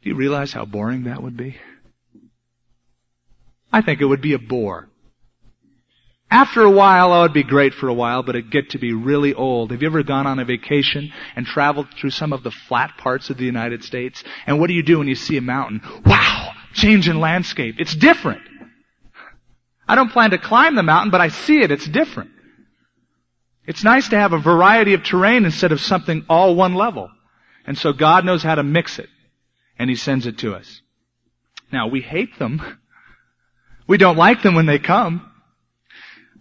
Do 0.03 0.09
you 0.09 0.15
realize 0.15 0.53
how 0.53 0.65
boring 0.65 1.05
that 1.05 1.23
would 1.23 1.37
be? 1.37 1.57
I 3.73 3.83
think 3.83 4.01
it 4.01 4.07
would 4.07 4.23
be 4.23 4.33
a 4.33 4.39
bore. 4.39 4.90
After 6.31 6.63
a 6.63 6.71
while, 6.71 7.13
oh, 7.13 7.25
it'd 7.25 7.33
be 7.33 7.43
great 7.43 7.75
for 7.75 7.89
a 7.89 7.95
while, 7.95 8.23
but 8.23 8.37
it'd 8.37 8.53
get 8.53 8.71
to 8.71 8.79
be 8.79 8.93
really 8.93 9.35
old. 9.35 9.73
Have 9.73 9.83
you 9.83 9.89
ever 9.89 10.05
gone 10.05 10.29
on 10.29 10.39
a 10.39 10.45
vacation 10.45 11.13
and 11.35 11.45
traveled 11.45 11.89
through 11.99 12.11
some 12.11 12.33
of 12.33 12.45
the 12.45 12.53
flat 12.53 12.97
parts 12.99 13.31
of 13.31 13.37
the 13.37 13.45
United 13.45 13.83
States? 13.83 14.23
And 14.47 14.61
what 14.61 14.69
do 14.69 14.75
you 14.75 14.85
do 14.85 14.99
when 14.99 15.09
you 15.09 15.17
see 15.17 15.37
a 15.37 15.43
mountain? 15.43 15.81
Wow! 16.07 16.53
Change 16.73 17.09
in 17.09 17.19
landscape. 17.19 17.77
It's 17.79 17.97
different. 17.97 18.43
I 19.89 19.97
don't 19.97 20.13
plan 20.13 20.31
to 20.31 20.39
climb 20.39 20.77
the 20.77 20.85
mountain, 20.85 21.11
but 21.11 21.21
I 21.21 21.29
see 21.29 21.61
it. 21.63 21.73
It's 21.73 21.89
different. 21.89 22.31
It's 23.67 23.83
nice 23.83 24.09
to 24.11 24.19
have 24.19 24.33
a 24.33 24.39
variety 24.39 24.95
of 24.95 25.03
terrain 25.03 25.45
instead 25.45 25.73
of 25.73 25.81
something 25.81 26.25
all 26.29 26.55
one 26.55 26.75
level. 26.75 27.11
And 27.67 27.77
so 27.77 27.93
God 27.93 28.25
knows 28.25 28.45
how 28.45 28.55
to 28.55 28.63
mix 28.63 29.01
it. 29.01 29.09
And 29.81 29.91
He 29.91 29.97
sends 29.97 30.27
it 30.27 30.39
to 30.39 30.55
us. 30.55 30.81
Now, 31.73 31.89
we 31.89 32.01
hate 32.01 32.39
them. 32.39 32.79
We 33.89 33.99
don't 33.99 34.17
like 34.17 34.43
them 34.43 34.55
when 34.55 34.67
they 34.67 34.79
come. 34.79 35.30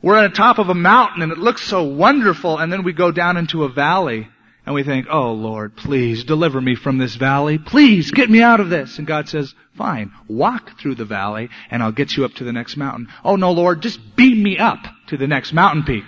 We're 0.01 0.17
on 0.17 0.29
the 0.29 0.35
top 0.35 0.59
of 0.59 0.69
a 0.69 0.75
mountain 0.75 1.21
and 1.21 1.31
it 1.31 1.37
looks 1.37 1.61
so 1.61 1.83
wonderful 1.83 2.57
and 2.57 2.71
then 2.71 2.83
we 2.83 2.93
go 2.93 3.11
down 3.11 3.37
into 3.37 3.65
a 3.65 3.69
valley 3.69 4.29
and 4.65 4.73
we 4.75 4.83
think, 4.83 5.07
oh 5.09 5.33
Lord, 5.33 5.75
please 5.75 6.23
deliver 6.23 6.61
me 6.61 6.75
from 6.75 6.97
this 6.97 7.15
valley. 7.15 7.57
Please 7.57 8.11
get 8.11 8.29
me 8.29 8.41
out 8.41 8.59
of 8.59 8.69
this. 8.69 8.97
And 8.97 9.07
God 9.07 9.27
says, 9.27 9.53
fine, 9.77 10.11
walk 10.27 10.79
through 10.79 10.95
the 10.95 11.05
valley 11.05 11.49
and 11.69 11.83
I'll 11.83 11.91
get 11.91 12.15
you 12.15 12.23
up 12.23 12.33
to 12.35 12.43
the 12.43 12.53
next 12.53 12.77
mountain. 12.77 13.09
Oh 13.25 13.35
no 13.35 13.51
Lord, 13.51 13.81
just 13.81 13.99
beam 14.15 14.41
me 14.41 14.57
up 14.57 14.79
to 15.07 15.17
the 15.17 15.27
next 15.27 15.51
mountain 15.51 15.83
peak. 15.83 16.05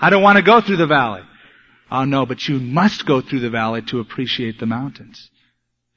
I 0.00 0.08
don't 0.08 0.22
want 0.22 0.36
to 0.36 0.42
go 0.42 0.60
through 0.60 0.78
the 0.78 0.86
valley. 0.86 1.22
Oh 1.90 2.04
no, 2.04 2.24
but 2.24 2.48
you 2.48 2.58
must 2.58 3.04
go 3.04 3.20
through 3.20 3.40
the 3.40 3.50
valley 3.50 3.82
to 3.82 4.00
appreciate 4.00 4.58
the 4.58 4.66
mountains. 4.66 5.30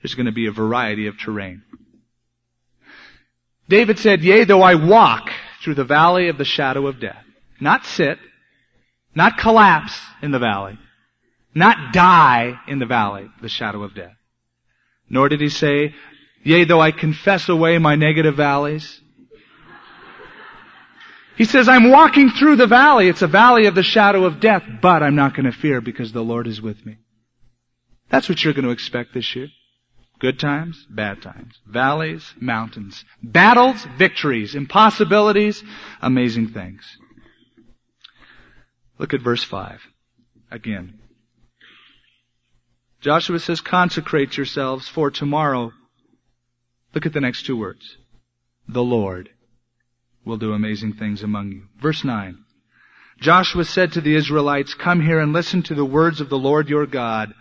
There's 0.01 0.15
going 0.15 0.25
to 0.25 0.33
be 0.33 0.47
a 0.47 0.51
variety 0.51 1.07
of 1.07 1.17
terrain. 1.17 1.61
David 3.69 3.97
said, 3.99 4.21
yea, 4.23 4.43
though 4.43 4.61
I 4.61 4.75
walk 4.75 5.29
through 5.63 5.75
the 5.75 5.83
valley 5.83 6.27
of 6.27 6.37
the 6.37 6.45
shadow 6.45 6.87
of 6.87 6.99
death. 6.99 7.23
Not 7.59 7.85
sit, 7.85 8.19
not 9.15 9.37
collapse 9.37 9.97
in 10.21 10.31
the 10.31 10.39
valley, 10.39 10.77
not 11.55 11.93
die 11.93 12.59
in 12.67 12.79
the 12.79 12.85
valley, 12.85 13.29
the 13.41 13.49
shadow 13.49 13.83
of 13.83 13.95
death. 13.95 14.15
Nor 15.09 15.29
did 15.29 15.41
he 15.41 15.49
say, 15.49 15.93
yea, 16.43 16.65
though 16.65 16.81
I 16.81 16.91
confess 16.91 17.47
away 17.47 17.77
my 17.77 17.95
negative 17.95 18.35
valleys. 18.35 18.99
He 21.35 21.45
says, 21.45 21.67
I'm 21.67 21.89
walking 21.89 22.29
through 22.29 22.57
the 22.57 22.67
valley. 22.67 23.07
It's 23.07 23.21
a 23.21 23.27
valley 23.27 23.65
of 23.65 23.75
the 23.75 23.83
shadow 23.83 24.25
of 24.25 24.39
death, 24.39 24.63
but 24.81 25.01
I'm 25.01 25.15
not 25.15 25.35
going 25.35 25.45
to 25.45 25.51
fear 25.51 25.81
because 25.81 26.11
the 26.11 26.23
Lord 26.23 26.47
is 26.47 26.61
with 26.61 26.85
me. 26.85 26.97
That's 28.09 28.29
what 28.29 28.43
you're 28.43 28.53
going 28.53 28.65
to 28.65 28.71
expect 28.71 29.13
this 29.13 29.35
year. 29.35 29.47
Good 30.23 30.39
times, 30.39 30.87
bad 30.89 31.21
times. 31.21 31.59
Valleys, 31.67 32.33
mountains. 32.39 33.03
Battles, 33.21 33.85
victories. 33.97 34.55
Impossibilities, 34.55 35.61
amazing 36.01 36.53
things. 36.53 36.81
Look 38.97 39.13
at 39.13 39.19
verse 39.19 39.43
5. 39.43 39.81
Again. 40.49 40.97
Joshua 43.01 43.37
says, 43.37 43.59
consecrate 43.59 44.37
yourselves 44.37 44.87
for 44.87 45.11
tomorrow. 45.11 45.73
Look 46.93 47.05
at 47.05 47.11
the 47.11 47.19
next 47.19 47.45
two 47.45 47.57
words. 47.57 47.97
The 48.69 48.81
Lord 48.81 49.29
will 50.23 50.37
do 50.37 50.53
amazing 50.53 50.93
things 50.93 51.21
among 51.21 51.51
you. 51.51 51.63
Verse 51.81 52.05
9. 52.05 52.37
Joshua 53.19 53.65
said 53.65 53.91
to 53.91 53.99
the 53.99 54.15
Israelites, 54.15 54.73
come 54.73 55.01
here 55.01 55.19
and 55.19 55.33
listen 55.33 55.63
to 55.63 55.75
the 55.75 55.83
words 55.83 56.21
of 56.21 56.29
the 56.29 56.39
Lord 56.39 56.69
your 56.69 56.85
God. 56.85 57.33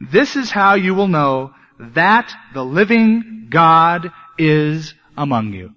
This 0.00 0.34
is 0.34 0.50
how 0.50 0.76
you 0.76 0.94
will 0.94 1.06
know 1.06 1.52
that 1.94 2.32
the 2.54 2.64
living 2.64 3.48
God 3.50 4.12
is 4.38 4.94
among 5.16 5.52
you. 5.52 5.74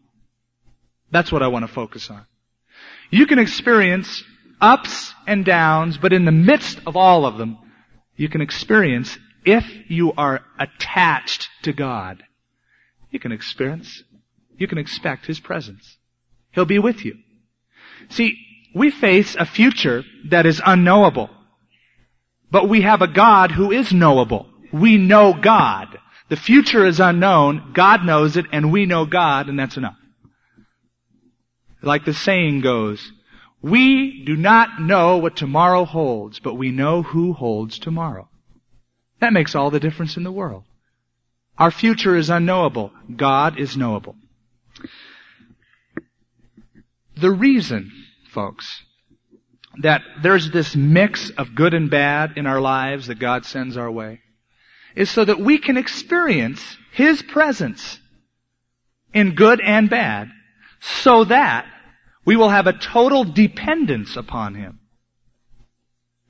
That's 1.11 1.31
what 1.31 1.43
I 1.43 1.47
want 1.47 1.65
to 1.65 1.71
focus 1.71 2.09
on. 2.09 2.25
You 3.09 3.27
can 3.27 3.39
experience 3.39 4.23
ups 4.59 5.13
and 5.27 5.45
downs, 5.45 5.97
but 5.97 6.13
in 6.13 6.25
the 6.25 6.31
midst 6.31 6.79
of 6.87 6.95
all 6.95 7.25
of 7.25 7.37
them, 7.37 7.57
you 8.15 8.29
can 8.29 8.41
experience 8.41 9.17
if 9.45 9.65
you 9.89 10.13
are 10.13 10.41
attached 10.59 11.49
to 11.63 11.73
God. 11.73 12.23
You 13.11 13.19
can 13.19 13.31
experience, 13.31 14.03
you 14.57 14.67
can 14.67 14.77
expect 14.77 15.25
His 15.25 15.39
presence. 15.39 15.97
He'll 16.51 16.65
be 16.65 16.79
with 16.79 17.03
you. 17.05 17.15
See, 18.09 18.37
we 18.73 18.89
face 18.89 19.35
a 19.35 19.45
future 19.45 20.03
that 20.29 20.45
is 20.45 20.61
unknowable, 20.65 21.29
but 22.49 22.67
we 22.67 22.81
have 22.81 23.01
a 23.01 23.07
God 23.07 23.51
who 23.51 23.71
is 23.71 23.91
knowable. 23.91 24.47
We 24.73 24.97
know 24.97 25.33
God. 25.33 25.99
The 26.29 26.35
future 26.35 26.85
is 26.85 26.99
unknown. 26.99 27.73
God 27.73 28.03
knows 28.03 28.37
it 28.37 28.47
and 28.51 28.71
we 28.71 28.87
know 28.87 29.05
God 29.05 29.47
and 29.47 29.57
that's 29.57 29.77
enough. 29.77 29.97
Like 31.83 32.05
the 32.05 32.13
saying 32.13 32.61
goes, 32.61 33.11
we 33.61 34.23
do 34.25 34.35
not 34.35 34.81
know 34.81 35.17
what 35.17 35.35
tomorrow 35.35 35.85
holds, 35.85 36.39
but 36.39 36.55
we 36.55 36.71
know 36.71 37.03
who 37.03 37.33
holds 37.33 37.77
tomorrow. 37.77 38.27
That 39.19 39.31
makes 39.31 39.53
all 39.53 39.69
the 39.69 39.79
difference 39.79 40.17
in 40.17 40.23
the 40.23 40.31
world. 40.31 40.63
Our 41.57 41.71
future 41.71 42.15
is 42.15 42.31
unknowable. 42.31 42.91
God 43.15 43.59
is 43.59 43.77
knowable. 43.77 44.15
The 47.15 47.31
reason, 47.31 47.91
folks, 48.31 48.81
that 49.81 50.01
there's 50.23 50.49
this 50.49 50.75
mix 50.75 51.29
of 51.29 51.53
good 51.53 51.75
and 51.75 51.91
bad 51.91 52.33
in 52.37 52.47
our 52.47 52.59
lives 52.59 53.07
that 53.07 53.19
God 53.19 53.45
sends 53.45 53.77
our 53.77 53.91
way 53.91 54.21
is 54.95 55.09
so 55.09 55.25
that 55.25 55.39
we 55.39 55.57
can 55.57 55.77
experience 55.77 56.77
His 56.91 57.21
presence 57.21 57.99
in 59.13 59.35
good 59.35 59.61
and 59.61 59.89
bad 59.89 60.29
so 60.79 61.23
that 61.25 61.65
we 62.25 62.35
will 62.35 62.49
have 62.49 62.67
a 62.67 62.73
total 62.73 63.23
dependence 63.23 64.15
upon 64.15 64.55
Him. 64.55 64.79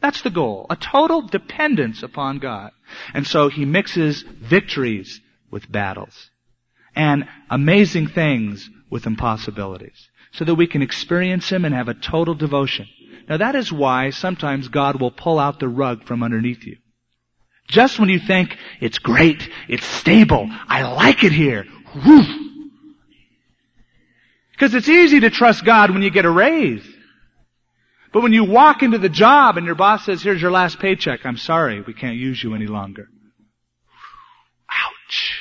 That's 0.02 0.22
the 0.22 0.30
goal. 0.30 0.66
A 0.70 0.76
total 0.76 1.22
dependence 1.22 2.04
upon 2.04 2.40
God. 2.40 2.72
And 3.14 3.26
so 3.26 3.48
He 3.48 3.66
mixes 3.66 4.22
victories 4.22 5.22
with 5.50 5.72
battles 5.72 6.30
and 6.96 7.26
amazing 7.50 8.08
things 8.08 8.70
with 8.90 9.08
impossibilities 9.08 10.10
so 10.34 10.46
that 10.46 10.56
we 10.56 10.68
can 10.68 10.82
experience 10.82 11.50
Him 11.50 11.64
and 11.64 11.74
have 11.74 11.88
a 11.88 11.94
total 11.94 12.34
devotion. 12.34 12.88
Now 13.30 13.38
that 13.38 13.56
is 13.56 13.72
why 13.72 14.10
sometimes 14.10 14.68
God 14.68 15.00
will 15.00 15.12
pull 15.12 15.40
out 15.40 15.60
the 15.60 15.70
rug 15.70 16.04
from 16.06 16.22
underneath 16.22 16.66
you. 16.66 16.78
Just 17.68 18.00
when 18.00 18.10
you 18.10 18.20
think 18.20 18.58
it's 18.80 19.00
great, 19.00 19.50
it's 19.68 19.86
stable, 19.86 20.48
I 20.68 20.84
like 20.84 21.24
it 21.24 21.32
here. 21.32 21.66
Because 24.52 24.76
it's 24.76 24.90
easy 24.90 25.22
to 25.22 25.30
trust 25.30 25.66
God 25.66 25.92
when 25.92 26.02
you 26.02 26.10
get 26.10 26.26
a 26.26 26.32
raise. 26.32 26.88
But 28.12 28.22
when 28.22 28.34
you 28.34 28.44
walk 28.44 28.84
into 28.84 29.00
the 29.00 29.10
job 29.10 29.58
and 29.58 29.66
your 29.66 29.76
boss 29.76 30.06
says, 30.06 30.22
here's 30.22 30.42
your 30.42 30.52
last 30.52 30.80
paycheck, 30.80 31.26
I'm 31.26 31.38
sorry, 31.38 31.82
we 31.82 31.94
can't 31.94 32.18
use 32.18 32.44
you 32.44 32.54
any 32.54 32.68
longer. 32.68 33.08
Ouch. 34.70 35.40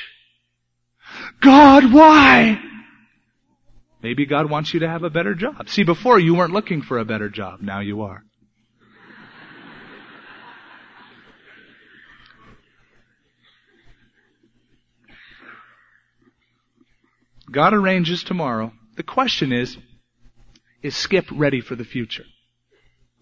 God, 1.39 1.93
why? 1.93 2.59
Maybe 4.01 4.25
God 4.25 4.49
wants 4.49 4.73
you 4.73 4.79
to 4.81 4.89
have 4.89 5.03
a 5.03 5.09
better 5.09 5.35
job. 5.35 5.69
See, 5.69 5.83
before 5.83 6.19
you 6.19 6.35
weren't 6.35 6.51
looking 6.51 6.81
for 6.81 6.97
a 6.97 7.05
better 7.05 7.29
job. 7.29 7.61
Now 7.61 7.79
you 7.79 8.01
are. 8.01 8.23
God 17.51 17.73
arranges 17.73 18.23
tomorrow. 18.23 18.71
The 18.95 19.03
question 19.03 19.51
is, 19.51 19.77
is 20.81 20.95
Skip 20.95 21.25
ready 21.31 21.61
for 21.61 21.75
the 21.75 21.85
future? 21.85 22.25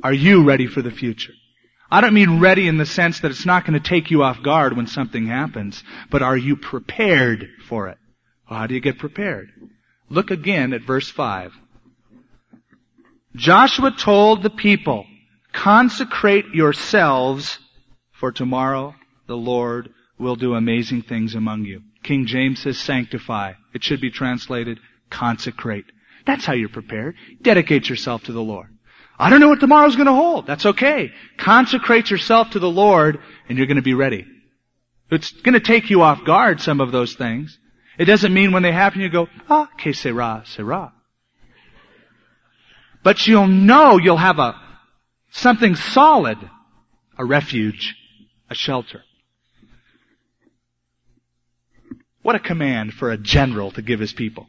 Are 0.03 0.13
you 0.13 0.43
ready 0.43 0.67
for 0.67 0.81
the 0.81 0.91
future? 0.91 1.33
I 1.89 2.01
don't 2.01 2.13
mean 2.13 2.39
ready 2.39 2.67
in 2.67 2.77
the 2.77 2.85
sense 2.85 3.19
that 3.19 3.31
it's 3.31 3.45
not 3.45 3.65
going 3.65 3.79
to 3.79 3.89
take 3.89 4.11
you 4.11 4.23
off 4.23 4.41
guard 4.41 4.75
when 4.75 4.87
something 4.87 5.27
happens, 5.27 5.83
but 6.09 6.21
are 6.21 6.37
you 6.37 6.55
prepared 6.55 7.49
for 7.67 7.89
it? 7.89 7.97
Well, 8.49 8.59
how 8.59 8.67
do 8.67 8.73
you 8.73 8.79
get 8.79 8.97
prepared? 8.97 9.49
Look 10.09 10.31
again 10.31 10.73
at 10.73 10.81
verse 10.83 11.09
5. 11.09 11.53
Joshua 13.35 13.91
told 13.91 14.41
the 14.41 14.49
people, 14.49 15.05
consecrate 15.53 16.47
yourselves 16.53 17.59
for 18.13 18.31
tomorrow 18.31 18.95
the 19.27 19.37
Lord 19.37 19.89
will 20.17 20.35
do 20.35 20.53
amazing 20.53 21.01
things 21.03 21.35
among 21.35 21.65
you. 21.65 21.81
King 22.03 22.25
James 22.25 22.61
says 22.61 22.77
sanctify. 22.77 23.53
It 23.73 23.83
should 23.83 24.01
be 24.01 24.11
translated 24.11 24.79
consecrate. 25.11 25.85
That's 26.25 26.45
how 26.45 26.53
you're 26.53 26.69
prepared. 26.69 27.15
Dedicate 27.41 27.89
yourself 27.89 28.23
to 28.23 28.31
the 28.31 28.41
Lord. 28.41 28.69
I 29.19 29.29
don't 29.29 29.39
know 29.39 29.49
what 29.49 29.59
tomorrow's 29.59 29.95
going 29.95 30.07
to 30.07 30.13
hold. 30.13 30.47
That's 30.47 30.65
okay. 30.65 31.11
Consecrate 31.37 32.09
yourself 32.09 32.51
to 32.51 32.59
the 32.59 32.69
Lord 32.69 33.19
and 33.47 33.57
you're 33.57 33.67
going 33.67 33.75
to 33.75 33.83
be 33.83 33.93
ready. 33.93 34.25
It's 35.11 35.31
going 35.31 35.53
to 35.53 35.59
take 35.59 35.89
you 35.89 36.01
off 36.01 36.25
guard, 36.25 36.61
some 36.61 36.81
of 36.81 36.91
those 36.91 37.13
things. 37.13 37.57
It 37.99 38.05
doesn't 38.05 38.33
mean 38.33 38.51
when 38.51 38.63
they 38.63 38.71
happen 38.71 39.01
you 39.01 39.09
go, 39.09 39.27
ah, 39.49 39.69
que 39.77 39.93
sera, 39.93 40.43
sera. 40.45 40.93
But 43.03 43.27
you'll 43.27 43.47
know 43.47 43.97
you'll 43.97 44.17
have 44.17 44.39
a, 44.39 44.59
something 45.31 45.75
solid, 45.75 46.37
a 47.17 47.25
refuge, 47.25 47.95
a 48.49 48.55
shelter. 48.55 49.03
What 52.21 52.35
a 52.35 52.39
command 52.39 52.93
for 52.93 53.11
a 53.11 53.17
general 53.17 53.71
to 53.71 53.81
give 53.81 53.99
his 53.99 54.13
people. 54.13 54.47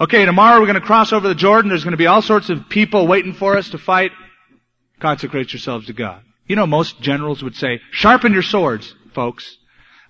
Okay, 0.00 0.24
tomorrow 0.24 0.60
we're 0.60 0.66
going 0.66 0.80
to 0.80 0.86
cross 0.86 1.12
over 1.12 1.26
the 1.26 1.34
Jordan. 1.34 1.68
There's 1.68 1.84
going 1.84 1.92
to 1.92 1.96
be 1.96 2.06
all 2.06 2.22
sorts 2.22 2.50
of 2.50 2.68
people 2.68 3.06
waiting 3.06 3.34
for 3.34 3.56
us 3.56 3.70
to 3.70 3.78
fight. 3.78 4.12
Consecrate 5.00 5.52
yourselves 5.52 5.86
to 5.86 5.92
God. 5.92 6.22
You 6.46 6.56
know, 6.56 6.66
most 6.66 7.00
generals 7.00 7.42
would 7.42 7.56
say, 7.56 7.80
sharpen 7.90 8.32
your 8.32 8.42
swords, 8.42 8.94
folks. 9.14 9.56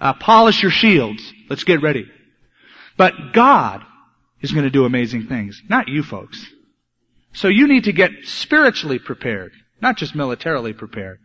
Uh, 0.00 0.12
polish 0.14 0.62
your 0.62 0.70
shields. 0.70 1.32
Let's 1.48 1.64
get 1.64 1.82
ready. 1.82 2.06
But 2.96 3.32
God 3.32 3.82
is 4.40 4.52
going 4.52 4.64
to 4.64 4.70
do 4.70 4.84
amazing 4.84 5.26
things, 5.26 5.60
not 5.68 5.88
you 5.88 6.02
folks. 6.02 6.44
So 7.32 7.48
you 7.48 7.66
need 7.66 7.84
to 7.84 7.92
get 7.92 8.10
spiritually 8.24 8.98
prepared, 8.98 9.52
not 9.80 9.96
just 9.96 10.14
militarily 10.14 10.72
prepared. 10.72 11.18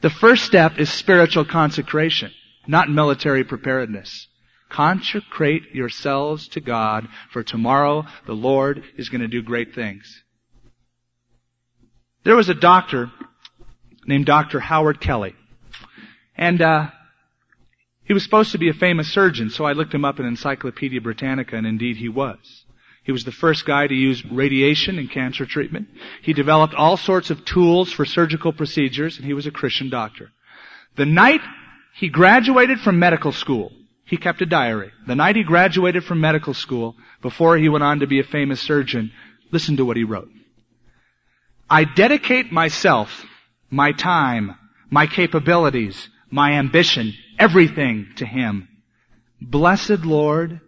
The 0.00 0.10
first 0.10 0.44
step 0.44 0.78
is 0.78 0.90
spiritual 0.90 1.44
consecration, 1.44 2.32
not 2.66 2.90
military 2.90 3.44
preparedness. 3.44 4.28
Consecrate 4.72 5.74
yourselves 5.74 6.48
to 6.48 6.60
God, 6.60 7.06
for 7.30 7.42
tomorrow 7.42 8.04
the 8.26 8.32
Lord 8.32 8.82
is 8.96 9.10
going 9.10 9.20
to 9.20 9.28
do 9.28 9.42
great 9.42 9.74
things. 9.74 10.22
There 12.24 12.36
was 12.36 12.48
a 12.48 12.54
doctor 12.54 13.10
named 14.06 14.26
Dr. 14.26 14.60
Howard 14.60 15.00
Kelly. 15.00 15.34
And 16.36 16.62
uh, 16.62 16.86
he 18.04 18.14
was 18.14 18.22
supposed 18.22 18.52
to 18.52 18.58
be 18.58 18.70
a 18.70 18.74
famous 18.74 19.12
surgeon, 19.12 19.50
so 19.50 19.64
I 19.64 19.72
looked 19.72 19.94
him 19.94 20.04
up 20.04 20.18
in 20.18 20.26
Encyclopedia 20.26 21.00
Britannica, 21.00 21.56
and 21.56 21.66
indeed 21.66 21.96
he 21.96 22.08
was. 22.08 22.64
He 23.04 23.12
was 23.12 23.24
the 23.24 23.32
first 23.32 23.66
guy 23.66 23.86
to 23.86 23.94
use 23.94 24.24
radiation 24.24 24.98
in 24.98 25.08
cancer 25.08 25.44
treatment. 25.44 25.88
He 26.22 26.32
developed 26.32 26.74
all 26.74 26.96
sorts 26.96 27.30
of 27.30 27.44
tools 27.44 27.92
for 27.92 28.04
surgical 28.04 28.52
procedures, 28.52 29.18
and 29.18 29.26
he 29.26 29.34
was 29.34 29.46
a 29.46 29.50
Christian 29.50 29.90
doctor. 29.90 30.30
The 30.96 31.06
night 31.06 31.40
he 31.96 32.08
graduated 32.08 32.80
from 32.80 32.98
medical 32.98 33.32
school, 33.32 33.72
he 34.04 34.16
kept 34.16 34.42
a 34.42 34.46
diary. 34.46 34.92
The 35.06 35.14
night 35.14 35.36
he 35.36 35.42
graduated 35.42 36.04
from 36.04 36.20
medical 36.20 36.54
school, 36.54 36.96
before 37.20 37.56
he 37.56 37.68
went 37.68 37.84
on 37.84 38.00
to 38.00 38.06
be 38.06 38.20
a 38.20 38.24
famous 38.24 38.60
surgeon, 38.60 39.12
listen 39.50 39.76
to 39.76 39.84
what 39.84 39.96
he 39.96 40.04
wrote. 40.04 40.30
I 41.70 41.84
dedicate 41.84 42.52
myself, 42.52 43.24
my 43.70 43.92
time, 43.92 44.54
my 44.90 45.06
capabilities, 45.06 46.08
my 46.30 46.52
ambition, 46.52 47.14
everything 47.38 48.08
to 48.16 48.26
Him. 48.26 48.68
Blessed 49.40 50.04
Lord, 50.04 50.60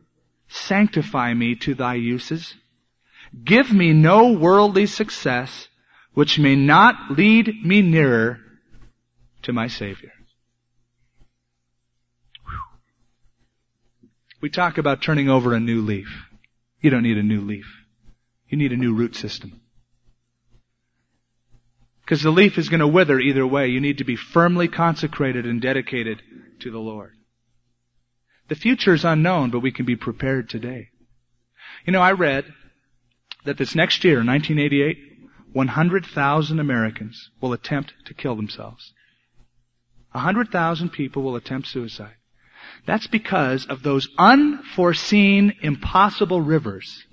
sanctify 0.49 1.35
me 1.35 1.57
to 1.57 1.75
Thy 1.75 1.94
uses. 1.94 2.55
Give 3.44 3.70
me 3.70 3.92
no 3.92 4.33
worldly 4.33 4.87
success 4.87 5.68
which 6.14 6.38
may 6.38 6.57
not 6.57 7.11
lead 7.11 7.64
me 7.64 7.83
nearer 7.83 8.38
to 9.42 9.53
my 9.53 9.66
Savior. 9.66 10.12
We 14.44 14.50
talk 14.50 14.76
about 14.76 15.00
turning 15.00 15.30
over 15.30 15.54
a 15.54 15.59
new 15.59 15.80
leaf. 15.80 16.26
You 16.83 16.90
don't 16.90 17.04
need 17.04 17.16
a 17.16 17.22
new 17.22 17.40
leaf. 17.40 17.64
You 18.46 18.59
need 18.59 18.72
a 18.72 18.76
new 18.76 18.92
root 18.92 19.16
system. 19.16 19.62
Because 22.02 22.22
the 22.22 22.30
leaf 22.30 22.59
is 22.59 22.68
going 22.68 22.80
to 22.80 22.87
wither 22.87 23.18
either 23.18 23.46
way. 23.46 23.68
You 23.68 23.80
need 23.80 23.96
to 23.96 24.04
be 24.04 24.16
firmly 24.16 24.68
consecrated 24.68 25.46
and 25.46 25.62
dedicated 25.62 26.20
to 26.61 26.70
the 26.70 26.78
Lord. 26.78 27.14
The 28.48 28.54
future 28.54 28.92
is 28.92 29.02
unknown, 29.02 29.48
but 29.48 29.61
we 29.61 29.72
can 29.72 29.87
be 29.87 29.96
prepared 29.96 30.50
today. 30.50 30.90
You 31.87 31.94
know, 31.94 32.02
I 32.02 32.12
read 32.12 32.44
that 33.46 33.57
this 33.57 33.74
next 33.74 34.04
year, 34.04 34.16
1988, 34.16 34.98
100,000 35.54 36.61
Americans 36.61 37.30
will 37.40 37.54
attempt 37.54 37.94
to 38.04 38.12
kill 38.12 38.37
themselves. 38.37 38.92
100,000 40.12 40.90
people 40.90 41.22
will 41.22 41.37
attempt 41.37 41.68
suicide. 41.68 42.16
That's 42.87 43.07
because 43.07 43.66
of 43.66 43.83
those 43.83 44.09
unforeseen, 44.18 45.55
impossible 45.62 46.40
rivers 46.40 47.05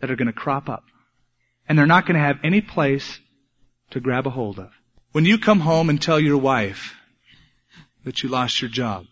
that 0.00 0.10
are 0.10 0.16
going 0.16 0.26
to 0.26 0.32
crop 0.32 0.68
up. 0.68 0.84
And 1.68 1.78
they're 1.78 1.86
not 1.86 2.06
going 2.06 2.16
to 2.16 2.26
have 2.26 2.40
any 2.42 2.60
place 2.60 3.20
to 3.90 4.00
grab 4.00 4.26
a 4.26 4.30
hold 4.30 4.58
of. 4.58 4.70
When 5.12 5.24
you 5.24 5.38
come 5.38 5.60
home 5.60 5.88
and 5.88 6.02
tell 6.02 6.18
your 6.18 6.38
wife 6.38 6.94
that 8.04 8.22
you 8.22 8.28
lost 8.28 8.60
your 8.60 8.70
job, 8.70 9.06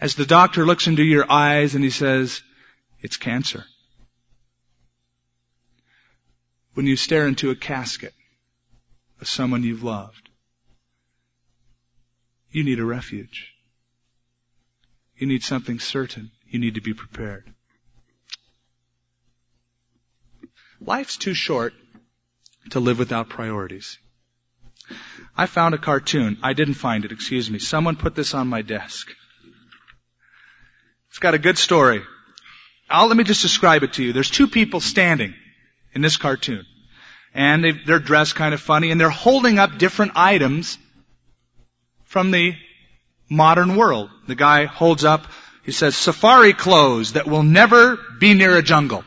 as 0.00 0.14
the 0.14 0.26
doctor 0.26 0.66
looks 0.66 0.86
into 0.86 1.04
your 1.04 1.30
eyes 1.30 1.74
and 1.74 1.84
he 1.84 1.90
says, 1.90 2.42
it's 3.00 3.16
cancer. 3.16 3.64
When 6.74 6.86
you 6.86 6.96
stare 6.96 7.28
into 7.28 7.50
a 7.50 7.56
casket 7.56 8.14
of 9.20 9.28
someone 9.28 9.62
you've 9.62 9.84
loved, 9.84 10.29
you 12.50 12.64
need 12.64 12.80
a 12.80 12.84
refuge. 12.84 13.52
You 15.16 15.26
need 15.26 15.42
something 15.42 15.78
certain. 15.78 16.30
You 16.48 16.58
need 16.58 16.74
to 16.74 16.80
be 16.80 16.94
prepared. 16.94 17.44
Life's 20.80 21.16
too 21.16 21.34
short 21.34 21.74
to 22.70 22.80
live 22.80 22.98
without 22.98 23.28
priorities. 23.28 23.98
I 25.36 25.46
found 25.46 25.74
a 25.74 25.78
cartoon. 25.78 26.38
I 26.42 26.54
didn't 26.54 26.74
find 26.74 27.04
it, 27.04 27.12
excuse 27.12 27.50
me. 27.50 27.58
Someone 27.58 27.96
put 27.96 28.14
this 28.14 28.34
on 28.34 28.48
my 28.48 28.62
desk. 28.62 29.08
It's 31.10 31.18
got 31.18 31.34
a 31.34 31.38
good 31.38 31.58
story. 31.58 32.02
I'll, 32.88 33.06
let 33.06 33.16
me 33.16 33.24
just 33.24 33.42
describe 33.42 33.82
it 33.82 33.94
to 33.94 34.02
you. 34.02 34.12
There's 34.12 34.30
two 34.30 34.48
people 34.48 34.80
standing 34.80 35.34
in 35.94 36.02
this 36.02 36.16
cartoon. 36.16 36.64
And 37.32 37.62
they, 37.62 37.72
they're 37.72 38.00
dressed 38.00 38.34
kind 38.34 38.54
of 38.54 38.60
funny 38.60 38.90
and 38.90 39.00
they're 39.00 39.10
holding 39.10 39.58
up 39.58 39.78
different 39.78 40.12
items 40.16 40.78
from 42.10 42.32
the 42.32 42.56
modern 43.28 43.76
world. 43.76 44.10
The 44.26 44.34
guy 44.34 44.64
holds 44.64 45.04
up, 45.04 45.28
he 45.62 45.70
says, 45.70 45.96
safari 45.96 46.52
clothes 46.52 47.12
that 47.12 47.28
will 47.28 47.44
never 47.44 47.98
be 48.18 48.34
near 48.34 48.56
a 48.56 48.62
jungle. 48.62 49.04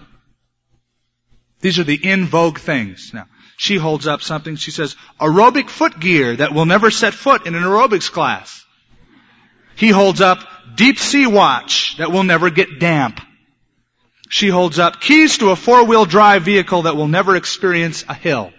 These 1.60 1.80
are 1.80 1.84
the 1.84 2.00
in 2.02 2.28
vogue 2.28 2.60
things. 2.60 3.12
Now, 3.14 3.28
she 3.58 3.76
holds 3.76 4.08
up 4.08 4.22
something, 4.22 4.56
she 4.56 4.72
says, 4.72 4.96
aerobic 5.20 5.70
foot 5.70 6.00
gear 6.00 6.38
that 6.38 6.54
will 6.54 6.66
never 6.66 6.92
set 6.92 7.14
foot 7.14 7.46
in 7.46 7.56
an 7.56 7.64
aerobics 7.64 8.10
class. 8.10 8.66
He 9.76 9.90
holds 9.90 10.22
up 10.22 10.40
deep 10.76 10.98
sea 10.98 11.28
watch 11.28 11.98
that 11.98 12.12
will 12.12 12.24
never 12.24 12.50
get 12.50 12.80
damp. 12.80 13.20
She 14.30 14.48
holds 14.48 14.80
up 14.80 15.02
keys 15.02 15.40
to 15.40 15.50
a 15.50 15.58
four-wheel 15.58 16.06
drive 16.06 16.44
vehicle 16.44 16.84
that 16.84 16.96
will 16.96 17.10
never 17.10 17.36
experience 17.36 18.06
a 18.08 18.14
hill. 18.14 18.54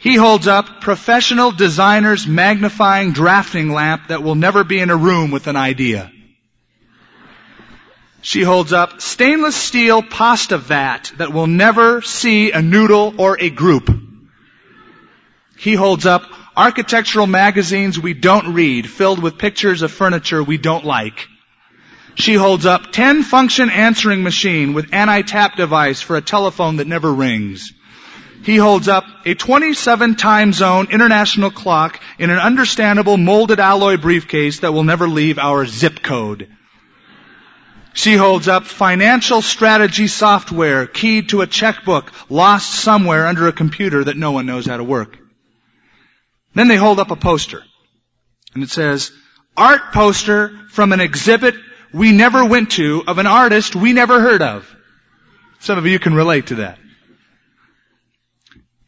He 0.00 0.16
holds 0.16 0.48
up 0.48 0.80
professional 0.80 1.50
designer's 1.50 2.26
magnifying 2.26 3.12
drafting 3.12 3.70
lamp 3.70 4.08
that 4.08 4.22
will 4.22 4.34
never 4.34 4.64
be 4.64 4.80
in 4.80 4.88
a 4.88 4.96
room 4.96 5.30
with 5.30 5.46
an 5.46 5.56
idea. 5.56 6.10
She 8.22 8.42
holds 8.42 8.72
up 8.72 9.02
stainless 9.02 9.56
steel 9.56 10.02
pasta 10.02 10.56
vat 10.56 11.12
that 11.18 11.34
will 11.34 11.46
never 11.46 12.00
see 12.00 12.50
a 12.50 12.62
noodle 12.62 13.14
or 13.18 13.38
a 13.38 13.50
group. 13.50 13.90
He 15.58 15.74
holds 15.74 16.06
up 16.06 16.22
architectural 16.56 17.26
magazines 17.26 18.00
we 18.00 18.14
don't 18.14 18.54
read 18.54 18.88
filled 18.88 19.22
with 19.22 19.36
pictures 19.36 19.82
of 19.82 19.92
furniture 19.92 20.42
we 20.42 20.56
don't 20.56 20.86
like. 20.86 21.28
She 22.14 22.34
holds 22.34 22.64
up 22.64 22.90
10 22.90 23.22
function 23.22 23.68
answering 23.68 24.22
machine 24.22 24.72
with 24.72 24.94
anti-tap 24.94 25.56
device 25.56 26.00
for 26.00 26.16
a 26.16 26.22
telephone 26.22 26.76
that 26.76 26.86
never 26.86 27.12
rings. 27.12 27.74
He 28.42 28.56
holds 28.56 28.88
up 28.88 29.04
a 29.26 29.34
27 29.34 30.16
time 30.16 30.52
zone 30.52 30.88
international 30.90 31.50
clock 31.50 32.00
in 32.18 32.30
an 32.30 32.38
understandable 32.38 33.18
molded 33.18 33.60
alloy 33.60 33.96
briefcase 33.98 34.60
that 34.60 34.72
will 34.72 34.84
never 34.84 35.08
leave 35.08 35.38
our 35.38 35.66
zip 35.66 36.02
code. 36.02 36.48
She 37.92 38.14
holds 38.14 38.48
up 38.48 38.64
financial 38.64 39.42
strategy 39.42 40.06
software 40.06 40.86
keyed 40.86 41.30
to 41.30 41.42
a 41.42 41.46
checkbook 41.46 42.12
lost 42.30 42.70
somewhere 42.72 43.26
under 43.26 43.48
a 43.48 43.52
computer 43.52 44.04
that 44.04 44.16
no 44.16 44.30
one 44.30 44.46
knows 44.46 44.66
how 44.66 44.76
to 44.76 44.84
work. 44.84 45.18
Then 46.54 46.68
they 46.68 46.76
hold 46.76 46.98
up 46.98 47.10
a 47.10 47.16
poster 47.16 47.62
and 48.54 48.62
it 48.62 48.70
says, 48.70 49.12
art 49.56 49.92
poster 49.92 50.56
from 50.70 50.92
an 50.92 51.00
exhibit 51.00 51.56
we 51.92 52.12
never 52.12 52.44
went 52.44 52.72
to 52.72 53.02
of 53.06 53.18
an 53.18 53.26
artist 53.26 53.76
we 53.76 53.92
never 53.92 54.20
heard 54.20 54.42
of. 54.42 54.74
Some 55.58 55.76
of 55.76 55.86
you 55.86 55.98
can 55.98 56.14
relate 56.14 56.46
to 56.46 56.56
that. 56.56 56.78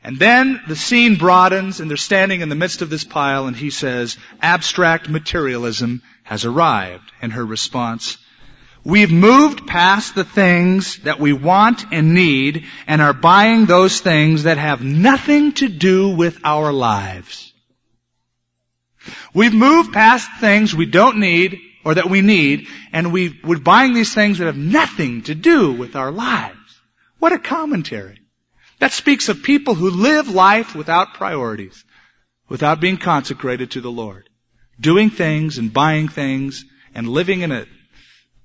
And 0.05 0.19
then 0.19 0.61
the 0.67 0.75
scene 0.75 1.17
broadens 1.17 1.79
and 1.79 1.89
they're 1.89 1.97
standing 1.97 2.41
in 2.41 2.49
the 2.49 2.57
midst 2.57 2.83
of 2.83 2.91
this 2.91 3.05
pile 3.05 3.47
and 3.47 3.57
he 3.57 3.71
says, 3.71 4.17
abstract 4.41 5.09
materialism 5.09 6.03
has 6.25 6.45
arrived. 6.45 7.13
And 7.21 7.33
her 7.33 7.47
response, 7.47 8.19
we've 8.85 9.13
moved 9.13 9.67
past 9.69 10.17
the 10.17 10.25
things 10.25 10.99
that 11.05 11.21
we 11.21 11.33
want 11.33 11.85
and 11.93 12.15
need 12.15 12.65
and 12.89 13.01
are 13.01 13.13
buying 13.13 13.67
those 13.67 14.01
things 14.01 14.43
that 14.43 14.59
have 14.59 14.83
nothing 14.83 15.53
to 15.55 15.69
do 15.69 16.17
with 16.17 16.41
our 16.43 16.73
lives. 16.73 17.53
We've 19.33 19.55
moved 19.55 19.93
past 19.93 20.29
things 20.41 20.75
we 20.75 20.87
don't 20.87 21.21
need 21.21 21.61
or 21.85 21.95
that 21.95 22.11
we 22.11 22.23
need 22.23 22.67
and 22.93 23.13
we, 23.13 23.39
we're 23.45 23.59
buying 23.59 23.95
these 23.95 24.13
things 24.13 24.39
that 24.39 24.47
have 24.47 24.57
nothing 24.57 25.23
to 25.23 25.37
do 25.37 25.73
with 25.73 25.95
our 25.95 26.11
lives. 26.11 26.59
What 27.21 27.33
a 27.33 27.39
commentary. 27.39 28.22
That 28.83 28.93
speaks 28.93 29.29
of 29.29 29.45
people 29.45 29.77
who 29.77 29.91
live 29.91 30.29
life 30.29 30.75
without 30.75 31.15
priorities, 31.15 31.85
without 32.49 32.81
being 32.81 32.97
consecrated 32.97 33.71
to 33.71 33.81
the 33.81 33.93
Lord. 33.93 34.29
Doing 34.81 35.09
things 35.09 35.59
and 35.59 35.73
buying 35.73 36.09
things 36.09 36.65
and 36.93 37.09
living 37.09 37.43
in 37.43 37.53
a 37.53 37.67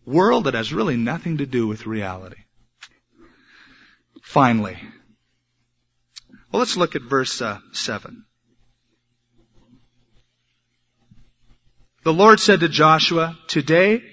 world 0.06 0.43
that 0.43 0.54
has 0.54 0.71
really 0.71 0.95
nothing 0.95 1.39
to 1.39 1.47
do 1.47 1.65
with 1.65 1.88
reality. 1.88 2.43
Finally, 4.21 4.78
well, 6.52 6.60
let's 6.60 6.78
look 6.78 6.95
at 6.95 7.02
verse 7.02 7.41
uh, 7.41 7.58
7. 7.71 8.23
The 12.04 12.13
Lord 12.13 12.39
said 12.39 12.60
to 12.60 12.69
Joshua, 12.69 13.36
Today 13.47 14.04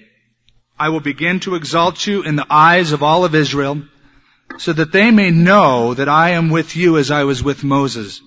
I 0.79 0.89
will 0.89 1.01
begin 1.01 1.39
to 1.41 1.53
exalt 1.53 2.07
you 2.07 2.23
in 2.23 2.35
the 2.35 2.47
eyes 2.49 2.93
of 2.93 3.03
all 3.03 3.25
of 3.25 3.35
Israel 3.35 3.83
so 4.57 4.73
that 4.73 4.91
they 4.91 5.11
may 5.11 5.31
know 5.31 5.93
that 5.93 6.09
I 6.09 6.31
am 6.31 6.49
with 6.49 6.75
you 6.75 6.97
as 6.97 7.11
I 7.11 7.23
was 7.23 7.43
with 7.43 7.63
Moses. 7.63 8.21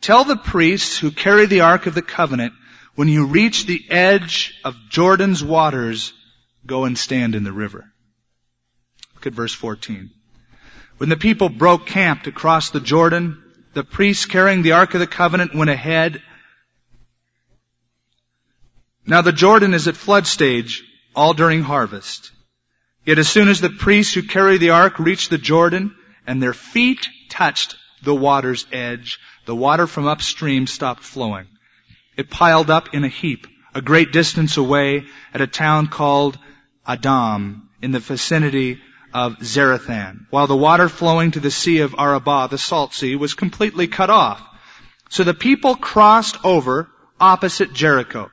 Tell 0.00 0.24
the 0.24 0.36
priests 0.36 0.98
who 0.98 1.10
carry 1.10 1.46
the 1.46 1.62
Ark 1.62 1.86
of 1.86 1.94
the 1.94 2.02
Covenant, 2.02 2.52
when 2.94 3.08
you 3.08 3.26
reach 3.26 3.66
the 3.66 3.84
edge 3.90 4.54
of 4.64 4.76
Jordan's 4.88 5.42
waters, 5.42 6.12
go 6.64 6.84
and 6.84 6.96
stand 6.96 7.34
in 7.34 7.44
the 7.44 7.52
river. 7.52 7.84
Look 9.14 9.26
at 9.26 9.32
verse 9.32 9.54
14. 9.54 10.10
When 10.98 11.08
the 11.08 11.16
people 11.16 11.48
broke 11.48 11.86
camp 11.86 12.22
to 12.22 12.32
cross 12.32 12.70
the 12.70 12.80
Jordan, 12.80 13.42
the 13.74 13.84
priests 13.84 14.24
carrying 14.24 14.62
the 14.62 14.72
Ark 14.72 14.94
of 14.94 15.00
the 15.00 15.06
Covenant 15.06 15.54
went 15.54 15.70
ahead. 15.70 16.22
Now 19.06 19.20
the 19.20 19.32
Jordan 19.32 19.74
is 19.74 19.88
at 19.88 19.96
flood 19.96 20.26
stage, 20.26 20.82
all 21.14 21.34
during 21.34 21.62
harvest. 21.62 22.30
Yet 23.06 23.18
as 23.18 23.28
soon 23.28 23.48
as 23.48 23.60
the 23.60 23.70
priests 23.70 24.14
who 24.14 24.22
carried 24.24 24.60
the 24.60 24.70
ark 24.70 24.98
reached 24.98 25.30
the 25.30 25.38
Jordan 25.38 25.94
and 26.26 26.42
their 26.42 26.52
feet 26.52 27.08
touched 27.28 27.76
the 28.02 28.14
water's 28.14 28.66
edge, 28.72 29.20
the 29.46 29.54
water 29.54 29.86
from 29.86 30.08
upstream 30.08 30.66
stopped 30.66 31.04
flowing. 31.04 31.46
It 32.16 32.30
piled 32.30 32.68
up 32.68 32.94
in 32.94 33.04
a 33.04 33.08
heap 33.08 33.46
a 33.74 33.80
great 33.82 34.10
distance 34.10 34.56
away 34.56 35.04
at 35.34 35.40
a 35.40 35.46
town 35.46 35.86
called 35.86 36.38
Adam 36.86 37.68
in 37.82 37.92
the 37.92 38.00
vicinity 38.00 38.80
of 39.12 39.36
Zarethan, 39.42 40.26
while 40.30 40.46
the 40.46 40.56
water 40.56 40.88
flowing 40.88 41.30
to 41.32 41.40
the 41.40 41.50
sea 41.50 41.80
of 41.80 41.94
Arabah, 41.96 42.48
the 42.48 42.58
salt 42.58 42.94
sea, 42.94 43.16
was 43.16 43.34
completely 43.34 43.86
cut 43.86 44.10
off. 44.10 44.42
So 45.10 45.24
the 45.24 45.34
people 45.34 45.76
crossed 45.76 46.42
over 46.44 46.88
opposite 47.20 47.72
Jericho. 47.72 48.30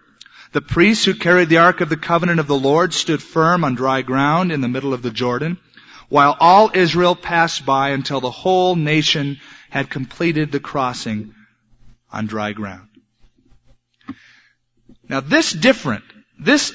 The 0.54 0.62
priests 0.62 1.04
who 1.04 1.16
carried 1.16 1.50
the 1.50 1.58
Ark 1.58 1.82
of 1.82 1.90
the 1.90 1.98
Covenant 1.98 2.40
of 2.40 2.46
the 2.46 2.58
Lord 2.58 2.94
stood 2.94 3.24
firm 3.24 3.64
on 3.64 3.74
dry 3.74 4.04
ground 4.04 4.52
in 4.52 4.62
the 4.62 4.68
middle 4.68 4.94
of 4.94 5.02
the 5.02 5.10
Jordan, 5.10 5.58
while 6.10 6.38
all 6.40 6.70
Israel 6.76 7.16
passed 7.16 7.66
by 7.66 7.90
until 7.90 8.22
the 8.22 8.30
whole 8.30 8.76
nation 8.76 9.40
had 9.72 9.90
completed 9.90 10.52
the 10.52 10.60
crossing 10.60 11.34
on 12.12 12.28
dry 12.28 12.54
ground. 12.54 12.88
Now 15.10 15.22
this 15.22 15.52
different, 15.52 16.04
this 16.40 16.72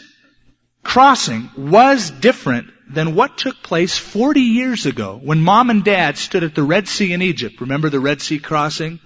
crossing 0.82 1.48
was 1.56 2.10
different 2.10 2.70
than 2.92 3.14
what 3.14 3.38
took 3.38 3.62
place 3.62 3.96
40 3.96 4.40
years 4.40 4.86
ago 4.86 5.20
when 5.22 5.38
mom 5.38 5.70
and 5.70 5.84
dad 5.84 6.18
stood 6.18 6.42
at 6.42 6.56
the 6.56 6.64
Red 6.64 6.88
Sea 6.88 7.12
in 7.12 7.22
Egypt. 7.22 7.60
Remember 7.60 7.90
the 7.90 8.00
Red 8.00 8.20
Sea 8.20 8.40
crossing? 8.40 8.98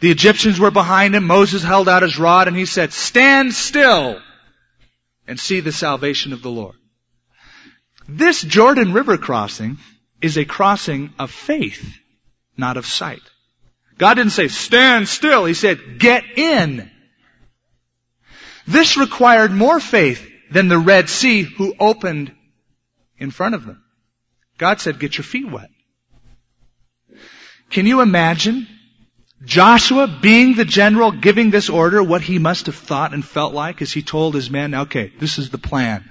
The 0.00 0.10
Egyptians 0.10 0.60
were 0.60 0.70
behind 0.70 1.14
him. 1.14 1.24
Moses 1.24 1.62
held 1.62 1.88
out 1.88 2.02
his 2.02 2.18
rod 2.18 2.48
and 2.48 2.56
he 2.56 2.66
said, 2.66 2.92
stand 2.92 3.52
still 3.52 4.20
and 5.26 5.38
see 5.38 5.60
the 5.60 5.72
salvation 5.72 6.32
of 6.32 6.42
the 6.42 6.50
Lord. 6.50 6.76
This 8.08 8.40
Jordan 8.42 8.92
River 8.92 9.18
crossing 9.18 9.78
is 10.22 10.38
a 10.38 10.44
crossing 10.44 11.12
of 11.18 11.30
faith, 11.30 11.98
not 12.56 12.76
of 12.76 12.86
sight. 12.86 13.22
God 13.98 14.14
didn't 14.14 14.32
say, 14.32 14.48
stand 14.48 15.08
still. 15.08 15.44
He 15.44 15.54
said, 15.54 15.98
get 15.98 16.24
in. 16.38 16.90
This 18.66 18.96
required 18.96 19.50
more 19.50 19.80
faith 19.80 20.26
than 20.50 20.68
the 20.68 20.78
Red 20.78 21.08
Sea 21.08 21.42
who 21.42 21.74
opened 21.78 22.32
in 23.18 23.30
front 23.30 23.56
of 23.56 23.66
them. 23.66 23.82
God 24.56 24.80
said, 24.80 24.98
get 25.00 25.18
your 25.18 25.24
feet 25.24 25.50
wet. 25.50 25.70
Can 27.70 27.86
you 27.86 28.00
imagine 28.00 28.66
Joshua, 29.44 30.18
being 30.20 30.54
the 30.54 30.64
general, 30.64 31.12
giving 31.12 31.50
this 31.50 31.68
order, 31.68 32.02
what 32.02 32.22
he 32.22 32.38
must 32.38 32.66
have 32.66 32.74
thought 32.74 33.14
and 33.14 33.24
felt 33.24 33.54
like 33.54 33.80
as 33.80 33.92
he 33.92 34.02
told 34.02 34.34
his 34.34 34.50
men, 34.50 34.74
okay, 34.74 35.12
this 35.18 35.38
is 35.38 35.50
the 35.50 35.58
plan. 35.58 36.04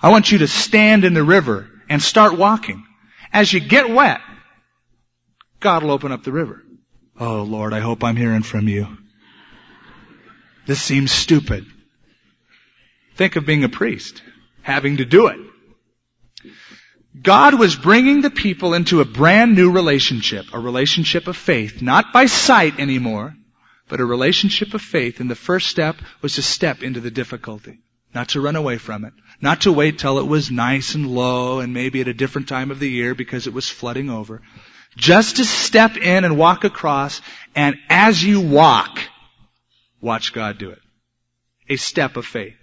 I 0.00 0.10
want 0.10 0.30
you 0.30 0.38
to 0.38 0.48
stand 0.48 1.04
in 1.04 1.14
the 1.14 1.24
river 1.24 1.68
and 1.88 2.02
start 2.02 2.36
walking. 2.36 2.86
As 3.32 3.52
you 3.52 3.60
get 3.60 3.90
wet, 3.90 4.20
God 5.60 5.82
will 5.82 5.90
open 5.90 6.12
up 6.12 6.22
the 6.22 6.32
river. 6.32 6.62
Oh 7.18 7.42
Lord, 7.42 7.72
I 7.72 7.80
hope 7.80 8.02
I'm 8.02 8.16
hearing 8.16 8.42
from 8.42 8.68
you. 8.68 8.86
This 10.66 10.82
seems 10.82 11.12
stupid. 11.12 11.66
Think 13.16 13.36
of 13.36 13.44
being 13.44 13.64
a 13.64 13.68
priest, 13.68 14.22
having 14.62 14.98
to 14.98 15.04
do 15.04 15.26
it. 15.26 15.38
God 17.18 17.58
was 17.58 17.74
bringing 17.74 18.20
the 18.20 18.30
people 18.30 18.72
into 18.72 19.00
a 19.00 19.04
brand 19.04 19.56
new 19.56 19.72
relationship, 19.72 20.46
a 20.52 20.60
relationship 20.60 21.26
of 21.26 21.36
faith, 21.36 21.82
not 21.82 22.12
by 22.12 22.26
sight 22.26 22.78
anymore, 22.78 23.34
but 23.88 24.00
a 24.00 24.04
relationship 24.04 24.74
of 24.74 24.82
faith. 24.82 25.18
And 25.18 25.28
the 25.28 25.34
first 25.34 25.68
step 25.68 25.96
was 26.22 26.36
to 26.36 26.42
step 26.42 26.82
into 26.82 27.00
the 27.00 27.10
difficulty, 27.10 27.80
not 28.14 28.30
to 28.30 28.40
run 28.40 28.54
away 28.54 28.78
from 28.78 29.04
it, 29.04 29.12
not 29.40 29.62
to 29.62 29.72
wait 29.72 29.98
till 29.98 30.20
it 30.20 30.26
was 30.26 30.52
nice 30.52 30.94
and 30.94 31.08
low 31.08 31.58
and 31.58 31.74
maybe 31.74 32.00
at 32.00 32.08
a 32.08 32.14
different 32.14 32.48
time 32.48 32.70
of 32.70 32.78
the 32.78 32.88
year 32.88 33.16
because 33.16 33.48
it 33.48 33.52
was 33.52 33.68
flooding 33.68 34.08
over. 34.08 34.40
Just 34.96 35.36
to 35.36 35.44
step 35.44 35.96
in 35.96 36.24
and 36.24 36.38
walk 36.38 36.62
across, 36.62 37.20
and 37.56 37.76
as 37.88 38.22
you 38.22 38.40
walk, 38.40 39.00
watch 40.00 40.32
God 40.32 40.58
do 40.58 40.70
it. 40.70 40.80
A 41.68 41.76
step 41.76 42.16
of 42.16 42.24
faith. 42.24 42.56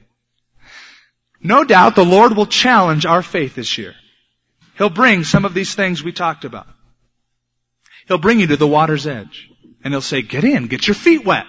No 1.42 1.66
doubt 1.66 1.96
the 1.96 2.06
Lord 2.06 2.36
will 2.36 2.46
challenge 2.46 3.06
our 3.06 3.22
faith 3.22 3.56
this 3.56 3.78
year. 3.78 3.94
He'll 4.78 4.90
bring 4.90 5.24
some 5.24 5.46
of 5.46 5.54
these 5.54 5.74
things 5.74 6.04
we 6.04 6.12
talked 6.12 6.46
about. 6.46 6.68
He'll 8.08 8.18
bring 8.18 8.40
you 8.40 8.48
to 8.48 8.58
the 8.58 8.68
water's 8.68 9.08
edge. 9.08 9.50
And 9.84 9.94
he'll 9.94 10.02
say, 10.02 10.22
get 10.22 10.44
in, 10.44 10.68
get 10.68 10.88
your 10.88 10.96
feet 10.96 11.26
wet. 11.26 11.46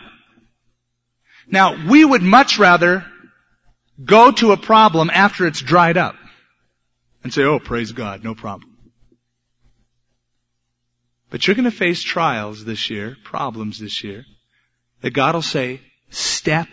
Now, 1.51 1.89
we 1.89 2.05
would 2.05 2.23
much 2.23 2.59
rather 2.59 3.05
go 4.03 4.31
to 4.33 4.53
a 4.53 4.57
problem 4.57 5.11
after 5.11 5.47
it's 5.47 5.61
dried 5.61 5.97
up 5.97 6.15
and 7.25 7.33
say, 7.33 7.43
oh, 7.43 7.59
praise 7.59 7.93
God, 7.93 8.23
no 8.23 8.35
problem. 8.35 8.77
But 11.31 11.47
you're 11.47 11.57
going 11.57 11.65
to 11.65 11.71
face 11.71 12.03
trials 12.03 12.65
this 12.65 12.91
year, 12.91 13.17
problems 13.25 13.79
this 13.79 14.03
year, 14.05 14.25
that 15.03 15.11
God 15.11 15.35
will 15.35 15.43
say, 15.43 15.81
step 16.11 16.69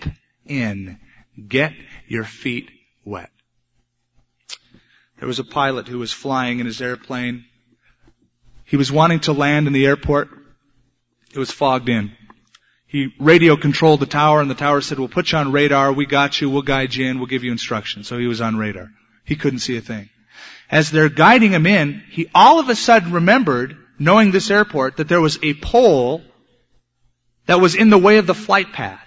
in, 0.46 1.00
get 1.48 1.74
your 2.08 2.24
feet 2.24 2.70
wet. 3.04 3.32
There 5.18 5.28
was 5.28 5.40
a 5.40 5.44
pilot 5.44 5.88
who 5.88 6.00
was 6.00 6.12
flying 6.12 6.60
in 6.60 6.66
his 6.66 6.82
airplane. 6.82 7.46
He 8.66 8.78
was 8.78 8.92
wanting 8.92 9.22
to 9.22 9.34
land 9.34 9.68
in 9.68 9.74
the 9.74 9.86
airport. 9.86 10.30
It 11.34 11.40
was 11.40 11.52
fogged 11.52 11.90
in. 11.90 12.12
He 12.88 13.14
radio 13.20 13.56
controlled 13.56 14.00
the 14.00 14.06
tower 14.06 14.42
and 14.42 14.50
the 14.50 14.56
tower 14.56 14.82
said, 14.82 15.00
we'll 15.00 15.08
put 15.08 15.32
you 15.32 15.38
on 15.38 15.52
radar. 15.52 15.92
We 15.92 16.06
got 16.06 16.40
you. 16.40 16.50
We'll 16.50 16.62
guide 16.62 16.94
you 16.94 17.08
in. 17.08 17.18
We'll 17.18 17.28
give 17.28 17.44
you 17.44 17.52
instructions. 17.52 18.08
So 18.08 18.18
he 18.18 18.28
was 18.28 18.42
on 18.42 18.58
radar. 18.58 18.90
He 19.24 19.36
couldn't 19.36 19.60
see 19.60 19.78
a 19.78 19.82
thing. 19.82 20.10
As 20.70 20.92
they're 20.92 21.10
guiding 21.10 21.52
him 21.52 21.66
in, 21.66 22.04
he 22.10 22.30
all 22.34 22.60
of 22.60 22.70
a 22.70 22.76
sudden 22.76 23.12
remembered, 23.12 23.78
knowing 24.00 24.32
this 24.32 24.50
airport, 24.50 24.98
that 24.98 25.08
there 25.08 25.22
was 25.22 25.40
a 25.44 25.54
pole 25.54 26.24
that 27.46 27.62
was 27.62 27.76
in 27.76 27.90
the 27.90 27.98
way 27.98 28.18
of 28.18 28.28
the 28.28 28.34
flight 28.34 28.74
path. 28.74 29.05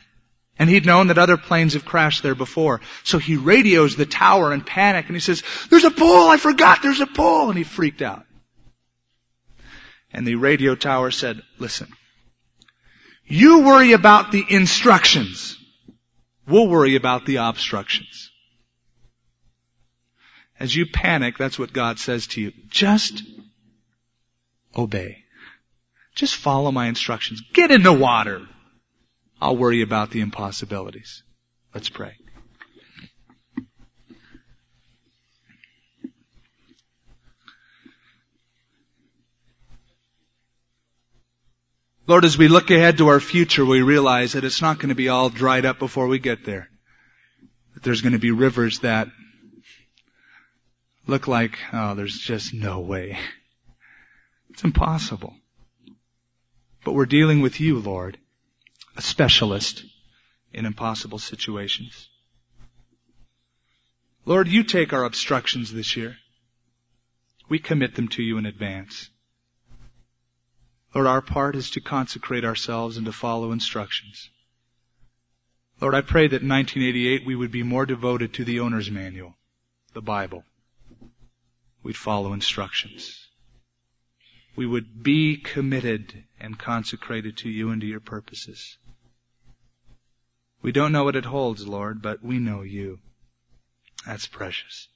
And 0.58 0.68
he'd 0.68 0.86
known 0.86 1.06
that 1.06 1.18
other 1.18 1.36
planes 1.36 1.74
have 1.74 1.84
crashed 1.84 2.22
there 2.22 2.34
before. 2.34 2.80
So 3.04 3.18
he 3.18 3.36
radios 3.36 3.94
the 3.94 4.06
tower 4.06 4.52
in 4.52 4.62
panic 4.62 5.06
and 5.06 5.14
he 5.14 5.20
says, 5.20 5.42
there's 5.70 5.84
a 5.84 5.90
pole! 5.90 6.28
I 6.28 6.36
forgot 6.36 6.80
there's 6.82 7.00
a 7.00 7.06
pole! 7.06 7.48
And 7.48 7.56
he 7.56 7.64
freaked 7.64 8.02
out. 8.02 8.24
And 10.12 10.26
the 10.26 10.36
radio 10.36 10.74
tower 10.74 11.10
said, 11.10 11.42
listen, 11.58 11.92
you 13.26 13.60
worry 13.60 13.92
about 13.92 14.32
the 14.32 14.44
instructions. 14.48 15.56
We'll 16.46 16.68
worry 16.68 16.96
about 16.96 17.26
the 17.26 17.36
obstructions. 17.36 18.30
As 20.58 20.74
you 20.74 20.86
panic, 20.86 21.38
that's 21.38 21.58
what 21.58 21.72
God 21.72 21.98
says 21.98 22.26
to 22.28 22.40
you. 22.40 22.52
Just 22.68 23.22
obey. 24.76 25.24
Just 26.14 26.34
follow 26.34 26.72
my 26.72 26.88
instructions. 26.88 27.42
Get 27.52 27.70
in 27.70 27.82
the 27.82 27.92
water. 27.92 28.48
I'll 29.40 29.56
worry 29.56 29.82
about 29.82 30.10
the 30.10 30.20
impossibilities. 30.20 31.22
Let's 31.74 31.88
pray. 31.88 32.16
Lord, 42.06 42.24
as 42.24 42.38
we 42.38 42.48
look 42.48 42.70
ahead 42.70 42.98
to 42.98 43.08
our 43.08 43.20
future, 43.20 43.66
we 43.66 43.82
realize 43.82 44.32
that 44.32 44.42
it's 44.42 44.62
not 44.62 44.78
going 44.78 44.88
to 44.88 44.94
be 44.94 45.10
all 45.10 45.28
dried 45.28 45.66
up 45.66 45.78
before 45.78 46.06
we 46.06 46.18
get 46.18 46.44
there. 46.44 46.70
That 47.74 47.82
there's 47.82 48.00
going 48.00 48.14
to 48.14 48.18
be 48.18 48.30
rivers 48.30 48.80
that 48.80 49.08
look 51.06 51.28
like, 51.28 51.58
oh, 51.72 51.94
there's 51.94 52.16
just 52.16 52.54
no 52.54 52.80
way. 52.80 53.18
It's 54.50 54.64
impossible. 54.64 55.34
But 56.82 56.94
we're 56.94 57.06
dealing 57.06 57.42
with 57.42 57.60
you, 57.60 57.78
Lord 57.78 58.16
a 58.98 59.00
specialist 59.00 59.84
in 60.52 60.66
impossible 60.66 61.20
situations. 61.20 62.08
Lord, 64.24 64.48
you 64.48 64.64
take 64.64 64.92
our 64.92 65.04
obstructions 65.04 65.72
this 65.72 65.96
year. 65.96 66.16
We 67.48 67.60
commit 67.60 67.94
them 67.94 68.08
to 68.08 68.24
you 68.24 68.38
in 68.38 68.44
advance. 68.44 69.08
Lord, 70.94 71.06
our 71.06 71.22
part 71.22 71.54
is 71.54 71.70
to 71.70 71.80
consecrate 71.80 72.44
ourselves 72.44 72.96
and 72.96 73.06
to 73.06 73.12
follow 73.12 73.52
instructions. 73.52 74.30
Lord, 75.80 75.94
I 75.94 76.00
pray 76.00 76.26
that 76.26 76.42
in 76.42 76.48
1988 76.48 77.24
we 77.24 77.36
would 77.36 77.52
be 77.52 77.62
more 77.62 77.86
devoted 77.86 78.34
to 78.34 78.44
the 78.44 78.58
owner's 78.58 78.90
manual, 78.90 79.36
the 79.92 80.02
Bible. 80.02 80.42
We'd 81.84 81.96
follow 81.96 82.32
instructions. 82.32 83.28
We 84.56 84.66
would 84.66 85.04
be 85.04 85.36
committed 85.36 86.24
and 86.40 86.58
consecrated 86.58 87.36
to 87.38 87.48
you 87.48 87.70
and 87.70 87.80
to 87.80 87.86
your 87.86 88.00
purposes. 88.00 88.76
We 90.60 90.72
don't 90.72 90.92
know 90.92 91.04
what 91.04 91.16
it 91.16 91.24
holds, 91.24 91.66
Lord, 91.66 92.02
but 92.02 92.22
we 92.22 92.38
know 92.38 92.62
you. 92.62 92.98
That's 94.06 94.26
precious. 94.26 94.87